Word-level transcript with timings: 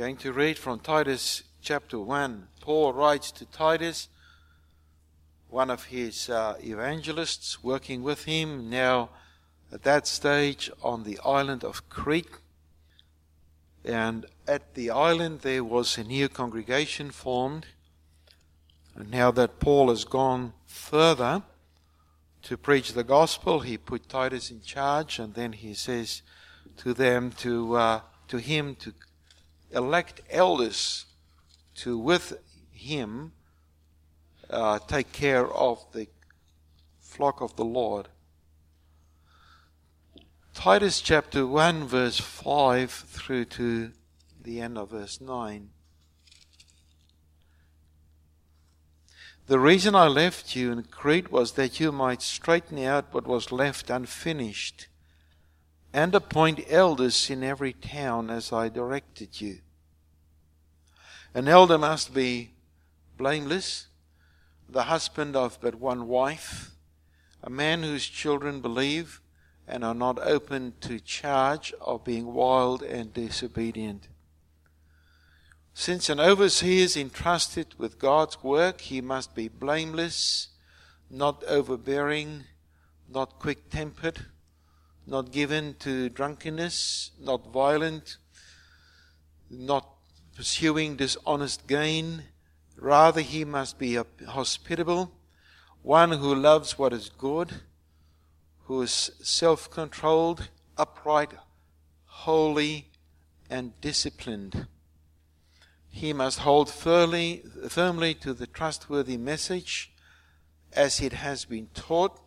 going 0.00 0.16
to 0.16 0.32
read 0.32 0.56
from 0.56 0.80
Titus 0.80 1.42
chapter 1.60 1.98
1. 1.98 2.48
Paul 2.62 2.94
writes 2.94 3.30
to 3.32 3.44
Titus, 3.44 4.08
one 5.50 5.68
of 5.68 5.84
his 5.84 6.30
uh, 6.30 6.54
evangelists 6.64 7.62
working 7.62 8.02
with 8.02 8.24
him, 8.24 8.70
now 8.70 9.10
at 9.70 9.82
that 9.82 10.06
stage 10.06 10.70
on 10.82 11.04
the 11.04 11.20
island 11.22 11.62
of 11.62 11.90
Crete. 11.90 12.30
And 13.84 14.24
at 14.48 14.72
the 14.72 14.88
island 14.88 15.40
there 15.40 15.62
was 15.62 15.98
a 15.98 16.04
new 16.04 16.30
congregation 16.30 17.10
formed. 17.10 17.66
And 18.94 19.10
now 19.10 19.30
that 19.32 19.60
Paul 19.60 19.90
has 19.90 20.06
gone 20.06 20.54
further 20.64 21.42
to 22.44 22.56
preach 22.56 22.94
the 22.94 23.04
gospel, 23.04 23.60
he 23.60 23.76
put 23.76 24.08
Titus 24.08 24.50
in 24.50 24.62
charge, 24.62 25.18
and 25.18 25.34
then 25.34 25.52
he 25.52 25.74
says 25.74 26.22
to 26.78 26.94
them 26.94 27.32
to 27.32 27.76
uh, 27.76 28.00
to 28.28 28.38
him 28.38 28.76
to 28.76 28.94
elect 29.72 30.20
elders 30.30 31.06
to 31.76 31.98
with 31.98 32.38
him 32.70 33.32
uh, 34.48 34.78
take 34.80 35.12
care 35.12 35.46
of 35.46 35.84
the 35.92 36.08
flock 37.00 37.40
of 37.40 37.56
the 37.56 37.64
Lord. 37.64 38.08
Titus 40.54 41.00
chapter 41.00 41.46
1, 41.46 41.86
verse 41.86 42.18
5 42.18 42.90
through 42.90 43.44
to 43.46 43.92
the 44.42 44.60
end 44.60 44.76
of 44.76 44.90
verse 44.90 45.20
9. 45.20 45.70
The 49.46 49.58
reason 49.58 49.94
I 49.94 50.06
left 50.06 50.54
you 50.54 50.70
in 50.70 50.82
Crete 50.84 51.32
was 51.32 51.52
that 51.52 51.80
you 51.80 51.90
might 51.90 52.22
straighten 52.22 52.78
out 52.78 53.12
what 53.12 53.26
was 53.26 53.50
left 53.50 53.90
unfinished 53.90 54.86
and 55.92 56.14
appoint 56.14 56.64
elders 56.68 57.30
in 57.30 57.42
every 57.42 57.72
town 57.72 58.30
as 58.30 58.52
I 58.52 58.68
directed 58.68 59.40
you. 59.40 59.58
An 61.34 61.48
elder 61.48 61.78
must 61.78 62.14
be 62.14 62.50
blameless, 63.16 63.86
the 64.68 64.84
husband 64.84 65.36
of 65.36 65.58
but 65.60 65.74
one 65.74 66.06
wife, 66.06 66.70
a 67.42 67.50
man 67.50 67.82
whose 67.82 68.06
children 68.06 68.60
believe 68.60 69.20
and 69.66 69.84
are 69.84 69.94
not 69.94 70.18
open 70.20 70.74
to 70.80 70.98
charge 71.00 71.72
of 71.80 72.04
being 72.04 72.34
wild 72.34 72.82
and 72.82 73.14
disobedient. 73.14 74.08
Since 75.74 76.08
an 76.08 76.18
overseer 76.18 76.84
is 76.84 76.96
entrusted 76.96 77.74
with 77.78 77.98
God's 77.98 78.42
work, 78.42 78.80
he 78.80 79.00
must 79.00 79.34
be 79.34 79.48
blameless, 79.48 80.48
not 81.08 81.42
overbearing, 81.44 82.44
not 83.08 83.38
quick 83.38 83.70
tempered, 83.70 84.26
not 85.10 85.32
given 85.32 85.74
to 85.80 86.08
drunkenness, 86.08 87.10
not 87.20 87.52
violent, 87.52 88.16
not 89.50 89.86
pursuing 90.34 90.96
dishonest 90.96 91.66
gain. 91.66 92.22
Rather, 92.76 93.20
he 93.20 93.44
must 93.44 93.78
be 93.78 93.98
hospitable, 94.26 95.12
one 95.82 96.12
who 96.12 96.34
loves 96.34 96.78
what 96.78 96.94
is 96.94 97.10
good 97.10 97.60
who 98.70 98.82
is 98.82 99.10
self 99.20 99.68
controlled, 99.68 100.48
upright, 100.78 101.32
holy, 102.06 102.86
and 103.50 103.72
disciplined. 103.80 104.68
He 105.88 106.12
must 106.12 106.38
hold 106.38 106.70
firmly, 106.70 107.42
firmly 107.68 108.14
to 108.22 108.32
the 108.32 108.46
trustworthy 108.46 109.16
message 109.16 109.90
as 110.72 111.00
it 111.00 111.14
has 111.14 111.46
been 111.46 111.66
taught, 111.74 112.20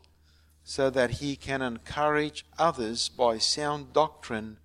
so 0.64 0.90
that 0.90 1.12
he 1.12 1.36
can 1.36 1.62
encourage 1.62 2.46
others 2.58 3.10
by 3.10 3.38
sound 3.38 3.94
doctrine 3.94 4.58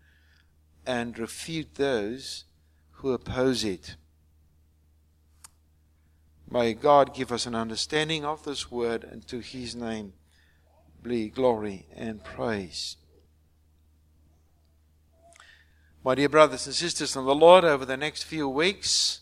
and 0.86 1.18
refute 1.18 1.74
those 1.74 2.44
who 2.92 3.12
oppose 3.12 3.64
it. 3.64 3.96
May 6.50 6.72
God 6.72 7.14
give 7.14 7.30
us 7.30 7.46
an 7.46 7.54
understanding 7.54 8.24
of 8.24 8.44
this 8.44 8.70
word 8.70 9.04
and 9.04 9.26
to 9.28 9.40
his 9.40 9.74
name 9.74 10.14
be 11.02 11.28
glory 11.28 11.86
and 11.94 12.22
praise. 12.24 12.96
My 16.04 16.14
dear 16.14 16.28
brothers 16.28 16.66
and 16.66 16.74
sisters 16.74 17.16
in 17.16 17.24
the 17.24 17.34
Lord, 17.34 17.64
over 17.64 17.84
the 17.84 17.96
next 17.96 18.22
few 18.22 18.48
weeks, 18.48 19.20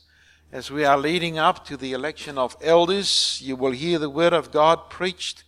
as 0.53 0.71
we 0.71 0.85
are 0.85 0.97
leading 0.97 1.39
up 1.39 1.67
to 1.67 1.77
the 1.77 1.93
election 1.93 2.39
of 2.39 2.57
elders, 2.63 3.41
you 3.43 3.57
will 3.57 3.73
hear 3.73 3.99
the 3.99 4.11
word 4.11 4.33
of 4.33 4.53
God 4.53 4.89
preached 4.89 5.45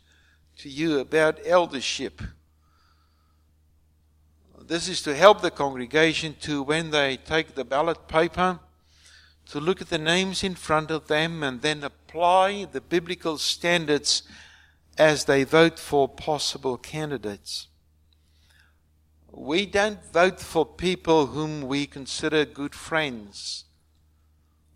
to 0.58 0.68
you 0.68 0.98
about 0.98 1.38
eldership. 1.46 2.20
This 4.60 4.88
is 4.88 5.00
to 5.02 5.14
help 5.14 5.40
the 5.40 5.52
congregation 5.52 6.34
to, 6.40 6.62
when 6.62 6.90
they 6.90 7.16
take 7.16 7.54
the 7.54 7.64
ballot 7.64 8.08
paper, 8.08 8.58
to 9.50 9.60
look 9.60 9.80
at 9.80 9.88
the 9.88 9.98
names 9.98 10.42
in 10.42 10.56
front 10.56 10.90
of 10.90 11.06
them 11.06 11.42
and 11.44 11.62
then 11.62 11.84
apply 11.84 12.64
the 12.64 12.80
biblical 12.80 13.38
standards 13.38 14.24
as 14.98 15.24
they 15.24 15.44
vote 15.44 15.78
for 15.78 16.08
possible 16.08 16.76
candidates. 16.76 17.68
We 19.30 19.64
don't 19.64 20.04
vote 20.12 20.40
for 20.40 20.66
people 20.66 21.26
whom 21.26 21.62
we 21.62 21.86
consider 21.86 22.44
good 22.44 22.74
friends. 22.74 23.64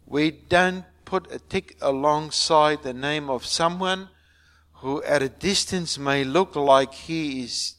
We 0.06 0.30
don't 0.30 0.84
put 1.04 1.30
a 1.32 1.40
tick 1.40 1.76
alongside 1.80 2.82
the 2.84 2.94
name 2.94 3.28
of 3.28 3.44
someone 3.44 4.08
who 4.82 5.00
at 5.04 5.22
a 5.22 5.28
distance 5.28 5.96
may 5.96 6.24
look 6.24 6.56
like 6.56 6.92
he 6.92 7.44
is 7.44 7.76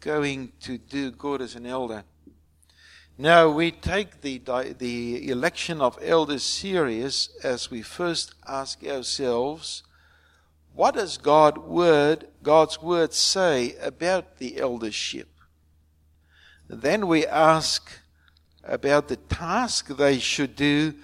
going 0.00 0.50
to 0.58 0.78
do 0.78 1.10
good 1.10 1.42
as 1.42 1.54
an 1.54 1.66
elder. 1.66 2.02
Now 3.18 3.50
we 3.50 3.70
take 3.70 4.22
the, 4.22 4.38
the 4.78 5.30
election 5.30 5.82
of 5.82 5.98
elders 6.00 6.42
serious 6.42 7.28
as 7.44 7.70
we 7.70 7.82
first 7.82 8.34
ask 8.48 8.82
ourselves, 8.84 9.82
what 10.72 10.94
does 10.94 11.18
God 11.18 11.58
word, 11.58 12.26
God's 12.42 12.80
word 12.80 13.12
say 13.12 13.76
about 13.82 14.38
the 14.38 14.58
eldership? 14.58 15.28
Then 16.70 17.06
we 17.06 17.26
ask 17.26 17.90
about 18.64 19.08
the 19.08 19.16
task 19.16 19.88
they 19.88 20.18
should 20.18 20.56
do 20.56 20.94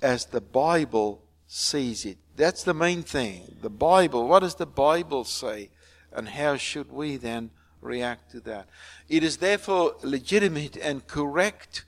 as 0.00 0.26
the 0.26 0.40
Bible 0.40 1.24
sees 1.48 2.06
it. 2.06 2.18
That's 2.36 2.62
the 2.62 2.74
main 2.74 3.02
thing. 3.02 3.56
The 3.62 3.70
Bible. 3.70 4.28
What 4.28 4.40
does 4.40 4.56
the 4.56 4.66
Bible 4.66 5.24
say? 5.24 5.70
And 6.12 6.28
how 6.28 6.56
should 6.56 6.92
we 6.92 7.16
then 7.16 7.50
react 7.80 8.30
to 8.32 8.40
that? 8.40 8.68
It 9.08 9.22
is 9.24 9.38
therefore 9.38 9.96
legitimate 10.02 10.76
and 10.76 11.06
correct 11.06 11.84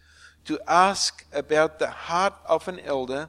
to 0.47 0.59
ask 0.67 1.27
about 1.33 1.79
the 1.79 1.91
heart 1.91 2.35
of 2.47 2.67
an 2.69 2.81
elder 2.81 3.29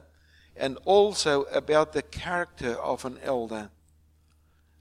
and 0.56 0.78
also 0.84 1.42
about 1.44 1.92
the 1.92 2.02
character 2.02 2.72
of 2.74 3.04
an 3.04 3.18
elder. 3.22 3.70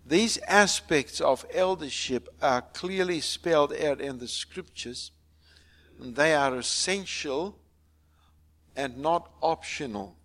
These 0.06 0.38
aspects 0.48 1.22
of 1.22 1.46
eldership 1.54 2.30
are 2.42 2.62
clearly 2.62 3.20
spelled 3.20 3.74
out 3.74 4.02
in 4.02 4.20
the 4.20 4.28
scriptures. 4.28 5.12
And 6.00 6.16
they 6.16 6.34
are 6.34 6.56
essential 6.56 7.58
and 8.76 8.98
not 8.98 9.30
optional. 9.42 10.16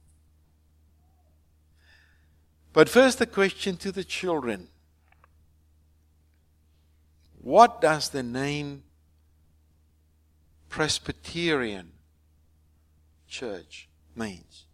But 2.75 2.89
first, 2.89 3.21
the 3.21 3.27
question 3.27 3.77
to 3.79 3.93
the 3.93 4.05
children 4.05 4.69
What 7.41 7.81
does 7.81 8.09
the 8.09 8.23
name 8.23 8.83
Presbyterian 10.69 11.93
Church 13.29 13.89
means? 14.17 14.65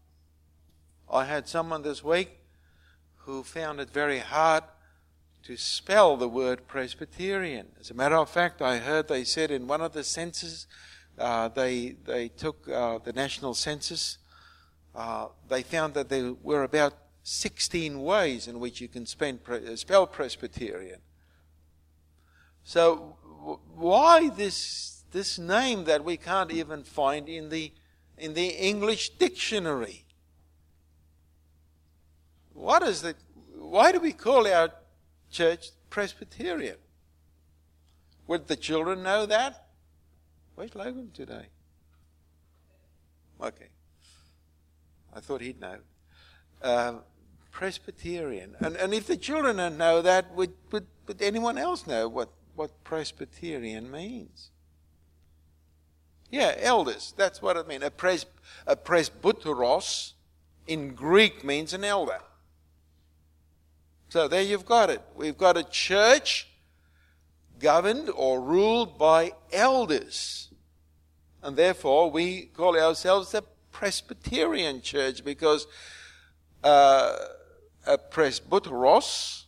I 1.13 1.27
had 1.27 1.47
someone 1.47 1.83
this 1.83 2.03
week 2.03 2.39
who 3.17 3.43
found 3.43 3.81
it 3.81 3.91
very 3.91 4.21
hard 4.21 4.65
to 5.43 5.57
spell 5.59 6.17
the 6.17 6.29
word 6.29 6.67
Presbyterian. 6.67 7.67
As 7.79 7.91
a 7.91 7.95
matter 7.95 8.17
of 8.17 8.31
fact, 8.31 8.63
I 8.63 8.79
heard 8.79 9.09
they 9.09 9.25
said 9.25 9.51
in 9.51 9.67
one 9.67 9.83
of 9.83 9.93
the 9.93 10.05
censuses, 10.05 10.67
uh, 11.19 11.49
they, 11.49 11.97
they 12.07 12.29
took 12.29 12.67
uh, 12.67 12.99
the 12.99 13.13
national 13.13 13.53
census, 13.53 14.17
uh, 14.95 15.27
they 15.49 15.63
found 15.63 15.93
that 15.95 16.09
there 16.09 16.33
were 16.33 16.63
about 16.63 16.95
16 17.23 18.03
ways 18.03 18.49
in 18.49 18.61
which 18.61 18.81
you 18.81 18.89
can 18.89 19.07
spend, 19.07 19.41
uh, 19.49 19.77
spell 19.77 20.07
Presbyterian. 20.07 21.01
So, 22.65 23.17
why 23.75 24.29
this, 24.29 25.05
this 25.11 25.39
name 25.39 25.85
that 25.85 26.05
we 26.05 26.17
can't 26.17 26.51
even 26.51 26.83
find 26.83 27.29
in 27.29 27.49
the, 27.49 27.73
in 28.19 28.35
the 28.35 28.49
English 28.49 29.11
dictionary? 29.11 30.05
What 32.53 32.83
is 32.83 33.03
the, 33.03 33.15
why 33.57 33.93
do 33.93 34.01
we 34.01 34.13
call 34.13 34.47
our 34.47 34.71
church 35.31 35.71
Presbyterian? 35.89 36.77
Would 38.27 38.47
the 38.47 38.57
children 38.57 39.03
know 39.03 39.27
that? 39.27 39.67
Where's 40.55 40.75
Logan 40.75 41.11
today? 41.15 41.47
Okay. 43.43 43.69
I 45.15 45.21
thought 45.21 45.41
he'd 45.41 45.61
know. 45.61 45.79
Uh, 46.63 46.95
Presbyterian. 47.51 48.55
And, 48.61 48.77
and 48.77 48.95
if 48.95 49.07
the 49.07 49.17
children 49.17 49.57
don't 49.57 49.77
know 49.77 50.03
that, 50.03 50.35
would, 50.35 50.53
would, 50.71 50.87
would 51.07 51.21
anyone 51.21 51.59
else 51.59 51.87
know 51.87 52.09
what, 52.09 52.31
what 52.55 52.71
Presbyterian 52.85 53.91
means? 53.91 54.51
Yeah, 56.31 56.55
elders. 56.59 57.13
That's 57.17 57.43
what 57.43 57.57
it 57.57 57.67
means. 57.67 57.83
A, 57.85 57.91
pres- 57.91 58.27
a 58.67 58.77
presbyteros 58.77 60.13
in 60.67 60.95
Greek 60.95 61.45
means 61.45 61.75
an 61.75 61.85
elder. 61.85 62.21
So 64.09 64.29
there 64.29 64.43
you've 64.43 64.67
got 64.67 64.91
it. 64.91 65.03
We've 65.15 65.37
got 65.37 65.57
a 65.57 65.65
church 65.65 66.49
governed 67.59 68.11
or 68.15 68.41
ruled 68.41 68.97
by 68.97 69.33
elders. 69.53 70.49
And 71.43 71.57
therefore, 71.57 72.11
we 72.11 72.43
call 72.47 72.79
ourselves 72.79 73.35
a 73.35 73.43
Presbyterian 73.73 74.83
church 74.83 75.25
because 75.25 75.67
uh, 76.63 77.17
a 77.87 77.99
presbyteros, 77.99 79.45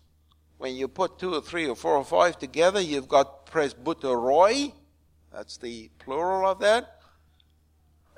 when 0.59 0.77
you 0.77 0.89
put 0.89 1.19
two 1.19 1.35
or 1.35 1.41
three 1.41 1.67
or 1.67 1.77
four 1.77 1.97
or 1.97 2.05
five 2.05 2.39
together, 2.39 2.81
you've 2.81 3.09
got 3.09 3.47
presbyteroi. 3.47 4.73
That's 5.33 5.57
the 5.57 5.91
plural 5.99 6.49
of 6.49 6.61
that. 6.61 7.01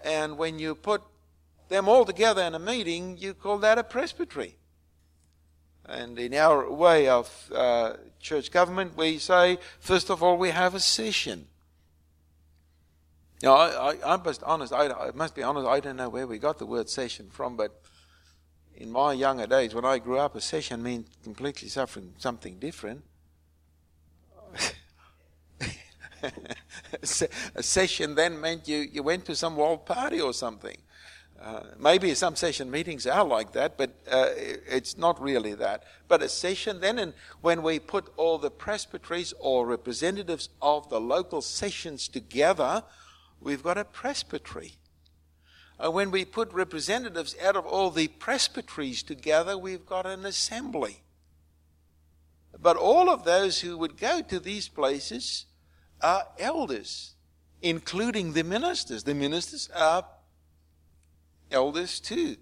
And 0.05 0.37
when 0.37 0.59
you 0.59 0.75
put 0.75 1.03
them 1.69 1.89
all 1.89 2.05
together 2.05 2.43
in 2.43 2.55
a 2.55 2.59
meeting, 2.59 3.17
you 3.17 3.35
call 3.35 3.59
that 3.59 3.79
a 3.79 3.85
presbytery. 3.85 4.57
And 5.87 6.19
in 6.19 6.35
our 6.35 6.71
way 6.71 7.09
of 7.09 7.51
uh, 7.55 7.95
church 8.21 8.51
government, 8.51 8.97
we 8.97 9.19
say, 9.19 9.59
first 9.81 10.11
of 10.11 10.23
all, 10.23 10.37
we 10.37 10.51
have 10.51 10.75
a 10.75 10.81
session. 10.81 11.47
Now, 13.43 13.55
I, 13.55 13.93
I, 13.93 14.15
I 14.15 14.35
honest, 14.45 14.73
I, 14.73 14.87
I, 14.89 15.11
must 15.15 15.35
be 15.35 15.43
honest, 15.43 15.67
I 15.67 15.81
don't 15.81 15.97
know 15.97 16.09
where 16.09 16.27
we 16.27 16.39
got 16.39 16.59
the 16.59 16.67
word 16.67 16.89
session 16.89 17.29
from, 17.31 17.57
but 17.57 17.83
in 18.77 18.91
my 18.91 19.13
younger 19.13 19.47
days, 19.47 19.75
when 19.75 19.85
I 19.85 19.99
grew 19.99 20.19
up, 20.19 20.35
a 20.35 20.41
session 20.41 20.83
meant 20.83 21.07
completely 21.23 21.69
suffering 21.69 22.15
something 22.19 22.59
different. 22.59 23.05
a 27.55 27.63
session 27.63 28.15
then 28.15 28.41
meant 28.41 28.67
you, 28.67 28.79
you 28.79 29.03
went 29.03 29.25
to 29.27 29.37
some 29.37 29.57
world 29.57 29.87
party 29.87 30.21
or 30.21 30.33
something. 30.33 30.77
Uh, 31.41 31.61
maybe 31.79 32.15
some 32.15 32.35
session 32.35 32.71
meetings 32.71 33.07
are 33.07 33.25
like 33.25 33.53
that, 33.53 33.77
but 33.77 33.91
uh, 34.11 34.29
it's 34.35 34.97
not 34.97 35.21
really 35.21 35.53
that. 35.53 35.85
But 36.09 36.23
a 36.23 36.29
session 36.29 36.81
then, 36.81 36.99
and 36.99 37.13
when 37.43 37.63
we 37.63 37.79
put 37.79 38.11
all 38.17 38.39
the 38.39 38.51
presbyteries 38.51 39.35
or 39.39 39.67
representatives 39.67 40.49
of 40.63 40.89
the 40.89 41.01
local 41.01 41.43
sessions 41.43 42.09
together, 42.09 42.83
we've 43.41 43.63
got 43.63 43.77
a 43.77 43.85
presbytery. 43.85 44.77
Uh, 45.79 45.91
when 45.91 46.11
we 46.11 46.25
put 46.25 46.53
representatives 46.53 47.35
out 47.43 47.57
of 47.57 47.67
all 47.67 47.91
the 47.91 48.09
presbyteries 48.09 49.03
together, 49.03 49.59
we've 49.59 49.87
got 49.87 50.07
an 50.07 50.25
assembly. 50.25 51.03
But 52.61 52.77
all 52.77 53.11
of 53.11 53.25
those 53.25 53.61
who 53.61 53.77
would 53.77 53.97
go 53.97 54.23
to 54.23 54.39
these 54.39 54.69
places 54.69 55.47
are 56.01 56.27
elders, 56.39 57.15
including 57.61 58.33
the 58.33 58.45
ministers. 58.45 59.03
The 59.03 59.15
ministers 59.15 59.69
are 59.75 60.07
elders 61.51 61.99
too. 61.99 62.37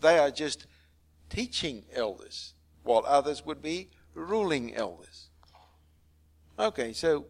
They 0.00 0.18
are 0.18 0.30
just 0.30 0.66
teaching 1.28 1.84
elders, 1.92 2.54
while 2.84 3.04
others 3.06 3.44
would 3.44 3.60
be 3.60 3.90
ruling 4.14 4.74
elders. 4.74 5.28
Okay, 6.58 6.92
so 6.92 7.26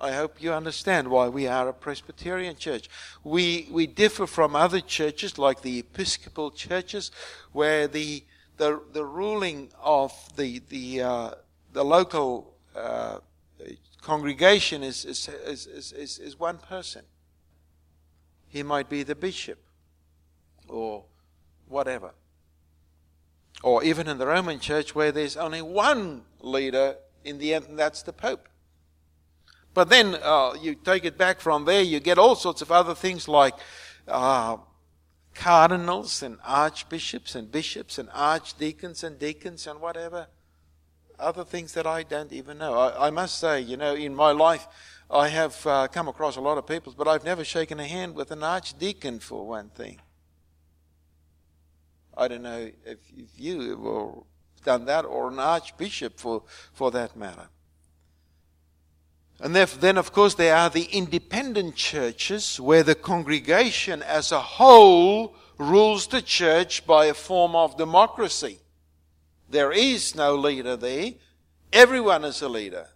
I 0.00 0.12
hope 0.12 0.40
you 0.40 0.52
understand 0.52 1.08
why 1.08 1.28
we 1.28 1.48
are 1.48 1.68
a 1.68 1.72
Presbyterian 1.72 2.56
church. 2.56 2.88
We, 3.24 3.68
we 3.70 3.86
differ 3.86 4.26
from 4.26 4.54
other 4.54 4.80
churches 4.80 5.38
like 5.38 5.62
the 5.62 5.80
Episcopal 5.80 6.52
churches 6.52 7.10
where 7.52 7.88
the, 7.88 8.22
the, 8.58 8.80
the 8.92 9.04
ruling 9.04 9.70
of 9.82 10.12
the, 10.36 10.60
the, 10.68 11.02
uh, 11.02 11.30
the 11.72 11.84
local 11.84 12.54
uh, 12.76 13.18
congregation 14.00 14.84
is, 14.84 15.04
is, 15.04 15.28
is, 15.28 15.66
is, 15.66 16.18
is 16.18 16.38
one 16.38 16.58
person. 16.58 17.02
He 18.46 18.62
might 18.62 18.88
be 18.88 19.02
the 19.02 19.16
bishop 19.16 19.58
or 20.68 21.04
whatever. 21.66 22.12
Or 23.64 23.82
even 23.82 24.06
in 24.06 24.18
the 24.18 24.26
Roman 24.26 24.60
church 24.60 24.94
where 24.94 25.10
there's 25.10 25.36
only 25.36 25.60
one 25.60 26.22
leader 26.40 26.96
in 27.24 27.38
the 27.38 27.54
end, 27.54 27.66
and 27.66 27.78
that's 27.78 28.02
the 28.02 28.12
Pope. 28.12 28.48
But 29.78 29.90
then 29.90 30.18
uh, 30.24 30.54
you 30.60 30.74
take 30.74 31.04
it 31.04 31.16
back 31.16 31.38
from 31.38 31.64
there, 31.64 31.82
you 31.82 32.00
get 32.00 32.18
all 32.18 32.34
sorts 32.34 32.62
of 32.62 32.72
other 32.72 32.96
things 32.96 33.28
like 33.28 33.54
uh, 34.08 34.56
cardinals 35.36 36.20
and 36.20 36.38
archbishops 36.44 37.36
and 37.36 37.48
bishops 37.52 37.96
and 37.96 38.08
archdeacons 38.12 39.04
and 39.04 39.20
deacons 39.20 39.68
and 39.68 39.80
whatever. 39.80 40.26
Other 41.16 41.44
things 41.44 41.74
that 41.74 41.86
I 41.86 42.02
don't 42.02 42.32
even 42.32 42.58
know. 42.58 42.74
I, 42.76 43.06
I 43.06 43.10
must 43.10 43.38
say, 43.38 43.60
you 43.60 43.76
know, 43.76 43.94
in 43.94 44.16
my 44.16 44.32
life, 44.32 44.66
I 45.08 45.28
have 45.28 45.64
uh, 45.64 45.86
come 45.86 46.08
across 46.08 46.34
a 46.34 46.40
lot 46.40 46.58
of 46.58 46.66
people, 46.66 46.92
but 46.98 47.06
I've 47.06 47.22
never 47.22 47.44
shaken 47.44 47.78
a 47.78 47.86
hand 47.86 48.16
with 48.16 48.32
an 48.32 48.42
archdeacon 48.42 49.20
for 49.20 49.46
one 49.46 49.68
thing. 49.68 50.00
I 52.16 52.26
don't 52.26 52.42
know 52.42 52.68
if, 52.84 52.98
if 53.16 53.28
you 53.36 54.24
have 54.56 54.64
done 54.64 54.86
that 54.86 55.04
or 55.04 55.28
an 55.28 55.38
archbishop 55.38 56.18
for, 56.18 56.42
for 56.72 56.90
that 56.90 57.14
matter. 57.14 57.48
And 59.40 59.54
then, 59.54 59.98
of 59.98 60.12
course, 60.12 60.34
there 60.34 60.56
are 60.56 60.68
the 60.68 60.84
independent 60.84 61.76
churches 61.76 62.58
where 62.60 62.82
the 62.82 62.96
congregation 62.96 64.02
as 64.02 64.32
a 64.32 64.40
whole 64.40 65.36
rules 65.58 66.08
the 66.08 66.22
church 66.22 66.86
by 66.86 67.06
a 67.06 67.14
form 67.14 67.54
of 67.54 67.76
democracy. 67.76 68.58
There 69.48 69.72
is 69.72 70.14
no 70.14 70.34
leader 70.34 70.76
there. 70.76 71.12
Everyone 71.72 72.24
is 72.24 72.42
a 72.42 72.48
leader. 72.48 72.88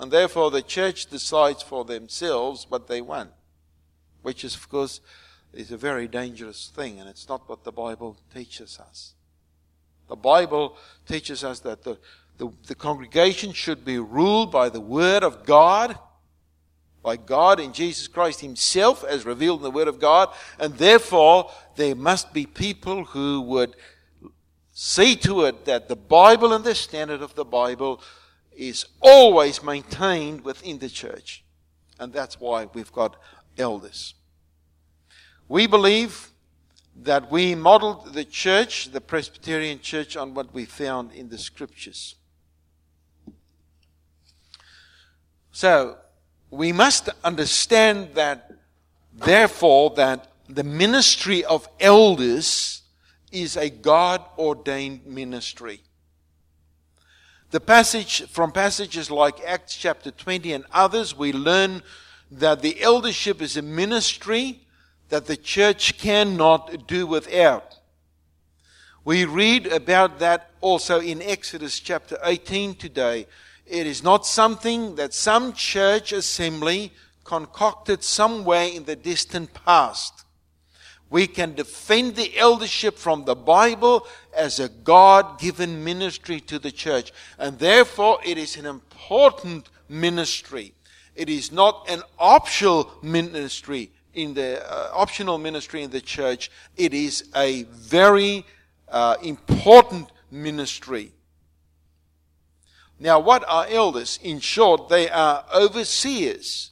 And 0.00 0.10
therefore 0.10 0.50
the 0.50 0.62
church 0.62 1.06
decides 1.06 1.62
for 1.62 1.84
themselves 1.84 2.66
what 2.68 2.88
they 2.88 3.00
want. 3.00 3.30
Which 4.22 4.42
is, 4.42 4.54
of 4.54 4.68
course, 4.68 5.00
is 5.52 5.70
a 5.70 5.76
very 5.76 6.08
dangerous 6.08 6.70
thing, 6.74 6.98
and 6.98 7.08
it's 7.08 7.28
not 7.28 7.48
what 7.48 7.64
the 7.64 7.72
Bible 7.72 8.16
teaches 8.34 8.78
us. 8.78 9.14
The 10.08 10.16
Bible 10.16 10.76
teaches 11.08 11.44
us 11.44 11.60
that 11.60 11.82
the, 11.82 11.98
the, 12.38 12.50
the, 12.66 12.74
congregation 12.74 13.52
should 13.52 13.84
be 13.84 13.98
ruled 13.98 14.50
by 14.50 14.68
the 14.68 14.80
Word 14.80 15.22
of 15.22 15.44
God, 15.44 15.98
by 17.02 17.16
God 17.16 17.60
in 17.60 17.72
Jesus 17.72 18.08
Christ 18.08 18.40
Himself, 18.40 19.04
as 19.04 19.24
revealed 19.24 19.60
in 19.60 19.64
the 19.64 19.70
Word 19.70 19.88
of 19.88 20.00
God, 20.00 20.28
and 20.58 20.74
therefore 20.74 21.50
there 21.76 21.94
must 21.94 22.32
be 22.32 22.46
people 22.46 23.04
who 23.04 23.40
would 23.42 23.76
see 24.72 25.16
to 25.16 25.44
it 25.44 25.64
that 25.64 25.88
the 25.88 25.96
Bible 25.96 26.52
and 26.52 26.64
the 26.64 26.74
standard 26.74 27.22
of 27.22 27.34
the 27.34 27.44
Bible 27.44 28.02
is 28.52 28.84
always 29.00 29.62
maintained 29.62 30.42
within 30.42 30.78
the 30.78 30.88
church. 30.88 31.44
And 31.98 32.12
that's 32.12 32.40
why 32.40 32.66
we've 32.74 32.92
got 32.92 33.16
elders. 33.56 34.14
We 35.48 35.66
believe 35.66 36.30
that 37.02 37.30
we 37.30 37.54
modeled 37.54 38.14
the 38.14 38.24
church, 38.24 38.90
the 38.92 39.00
Presbyterian 39.00 39.80
church, 39.80 40.16
on 40.16 40.34
what 40.34 40.52
we 40.52 40.64
found 40.64 41.12
in 41.12 41.28
the 41.28 41.38
scriptures. 41.38 42.16
So, 45.56 45.96
we 46.50 46.70
must 46.70 47.08
understand 47.24 48.10
that, 48.12 48.52
therefore, 49.14 49.88
that 49.96 50.30
the 50.50 50.62
ministry 50.62 51.46
of 51.46 51.66
elders 51.80 52.82
is 53.32 53.56
a 53.56 53.70
God 53.70 54.22
ordained 54.36 55.06
ministry. 55.06 55.80
The 57.52 57.60
passage, 57.60 58.28
from 58.28 58.52
passages 58.52 59.10
like 59.10 59.42
Acts 59.46 59.74
chapter 59.74 60.10
20 60.10 60.52
and 60.52 60.66
others, 60.72 61.16
we 61.16 61.32
learn 61.32 61.82
that 62.30 62.60
the 62.60 62.82
eldership 62.82 63.40
is 63.40 63.56
a 63.56 63.62
ministry 63.62 64.60
that 65.08 65.24
the 65.24 65.38
church 65.38 65.96
cannot 65.96 66.86
do 66.86 67.06
without. 67.06 67.78
We 69.06 69.24
read 69.24 69.68
about 69.68 70.18
that 70.18 70.50
also 70.60 71.00
in 71.00 71.22
Exodus 71.22 71.80
chapter 71.80 72.18
18 72.22 72.74
today. 72.74 73.26
It 73.66 73.86
is 73.86 74.02
not 74.02 74.26
something 74.26 74.94
that 74.96 75.12
some 75.12 75.52
church 75.52 76.12
assembly 76.12 76.92
concocted 77.24 78.02
somewhere 78.02 78.68
in 78.68 78.84
the 78.84 78.96
distant 78.96 79.52
past. 79.52 80.24
We 81.10 81.26
can 81.26 81.54
defend 81.54 82.16
the 82.16 82.36
eldership 82.36 82.96
from 82.98 83.24
the 83.24 83.36
Bible 83.36 84.06
as 84.36 84.58
a 84.58 84.68
God 84.68 85.38
given 85.38 85.84
ministry 85.84 86.40
to 86.42 86.58
the 86.58 86.72
church. 86.72 87.12
And 87.38 87.58
therefore, 87.58 88.18
it 88.24 88.38
is 88.38 88.56
an 88.56 88.66
important 88.66 89.68
ministry. 89.88 90.74
It 91.14 91.28
is 91.28 91.52
not 91.52 91.88
an 91.88 92.02
optional 92.18 92.92
ministry 93.02 93.90
in 94.16 94.34
the 94.34 94.66
uh, 94.66 94.90
optional 94.94 95.38
ministry 95.38 95.82
in 95.82 95.90
the 95.90 96.00
church, 96.00 96.50
it 96.76 96.92
is 96.92 97.28
a 97.36 97.64
very 97.64 98.44
uh, 98.88 99.16
important 99.22 100.10
ministry. 100.30 101.12
Now, 102.98 103.20
what 103.20 103.44
are 103.48 103.66
elders? 103.68 104.18
In 104.22 104.40
short, 104.40 104.88
they 104.88 105.08
are 105.10 105.44
overseers. 105.54 106.70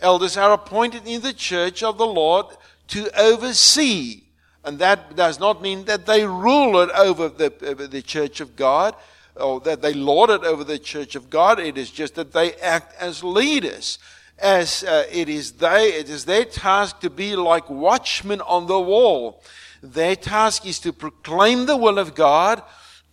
Elders 0.00 0.36
are 0.36 0.52
appointed 0.52 1.06
in 1.06 1.20
the 1.20 1.32
church 1.32 1.82
of 1.82 1.98
the 1.98 2.06
Lord 2.06 2.46
to 2.88 3.10
oversee. 3.18 4.22
And 4.64 4.78
that 4.78 5.16
does 5.16 5.38
not 5.38 5.62
mean 5.62 5.84
that 5.84 6.06
they 6.06 6.26
rule 6.26 6.80
it 6.80 6.90
over 6.90 7.28
the, 7.28 7.52
over 7.64 7.86
the 7.86 8.02
church 8.02 8.40
of 8.40 8.56
God 8.56 8.94
or 9.36 9.60
that 9.60 9.82
they 9.82 9.92
lord 9.92 10.30
it 10.30 10.44
over 10.44 10.64
the 10.64 10.78
church 10.78 11.14
of 11.14 11.30
God. 11.30 11.60
It 11.60 11.76
is 11.78 11.90
just 11.90 12.14
that 12.14 12.32
they 12.32 12.54
act 12.54 12.94
as 13.00 13.22
leaders 13.22 13.98
as 14.38 14.84
uh, 14.84 15.04
it 15.10 15.28
is 15.28 15.52
they, 15.52 15.94
it 15.94 16.10
is 16.10 16.24
their 16.24 16.44
task 16.44 17.00
to 17.00 17.10
be 17.10 17.36
like 17.36 17.70
watchmen 17.70 18.40
on 18.42 18.66
the 18.66 18.80
wall. 18.80 19.42
Their 19.82 20.16
task 20.16 20.66
is 20.66 20.78
to 20.80 20.92
proclaim 20.92 21.66
the 21.66 21.76
will 21.76 21.98
of 21.98 22.14
God, 22.14 22.62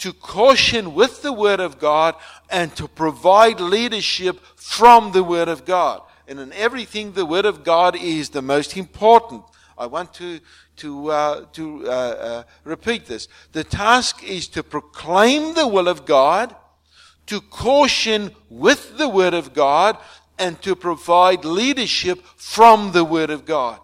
to 0.03 0.11
caution 0.11 0.93
with 0.93 1.21
the 1.21 1.31
word 1.31 1.61
of 1.61 1.79
God, 1.79 2.15
and 2.49 2.75
to 2.75 2.89
provide 2.89 3.61
leadership 3.61 4.37
from 4.57 5.13
the 5.13 5.23
word 5.23 5.47
of 5.47 5.63
God. 5.63 6.01
And 6.27 6.41
in 6.41 6.51
everything, 6.51 7.13
the 7.13 7.25
word 7.25 7.45
of 7.45 7.63
God 7.63 7.95
is 7.95 8.27
the 8.27 8.41
most 8.41 8.75
important. 8.75 9.45
I 9.77 9.85
want 9.85 10.13
to 10.15 10.41
to 10.75 11.09
uh, 11.09 11.45
to 11.53 11.87
uh, 11.87 11.89
uh, 11.89 12.43
repeat 12.65 13.05
this. 13.05 13.29
The 13.53 13.63
task 13.63 14.21
is 14.25 14.49
to 14.49 14.61
proclaim 14.61 15.53
the 15.53 15.69
will 15.69 15.87
of 15.87 16.05
God, 16.05 16.53
to 17.27 17.39
caution 17.39 18.35
with 18.49 18.97
the 18.97 19.07
word 19.07 19.33
of 19.33 19.53
God, 19.53 19.97
and 20.37 20.61
to 20.63 20.75
provide 20.75 21.45
leadership 21.45 22.21
from 22.35 22.91
the 22.91 23.05
Word 23.05 23.29
of 23.29 23.45
God. 23.45 23.79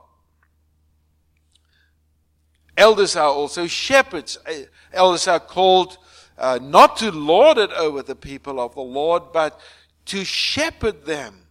Elders 2.76 3.16
are 3.16 3.30
also 3.30 3.68
shepherds. 3.68 4.38
Uh, 4.46 4.66
elders 4.92 5.30
are 5.30 5.40
called 5.40 5.98
uh, 6.40 6.60
not 6.62 6.98
to 6.98 7.12
lord 7.12 7.58
it 7.58 7.72
over 7.74 8.02
the 8.02 8.16
people 8.16 8.60
of 8.60 8.74
the 8.76 8.82
Lord, 8.82 9.32
but 9.32 9.60
to 10.06 10.24
shepherd 10.24 11.06
them. 11.06 11.46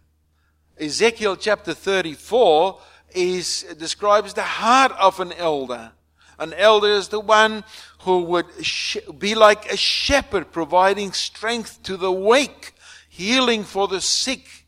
Ezekiel 0.79 1.35
chapter 1.35 1.73
34 1.73 2.79
is, 3.11 3.63
describes 3.77 4.33
the 4.33 4.43
heart 4.43 4.91
of 4.93 5.19
an 5.19 5.33
elder. 5.33 5.91
An 6.37 6.53
elder 6.53 6.87
is 6.87 7.09
the 7.09 7.19
one 7.19 7.63
who 8.01 8.23
would 8.23 8.47
sh- 8.61 8.97
be 9.17 9.35
like 9.35 9.71
a 9.71 9.77
shepherd, 9.77 10.51
providing 10.51 11.11
strength 11.11 11.83
to 11.83 11.97
the 11.97 12.11
weak, 12.11 12.73
healing 13.09 13.63
for 13.63 13.87
the 13.87 14.01
sick, 14.01 14.59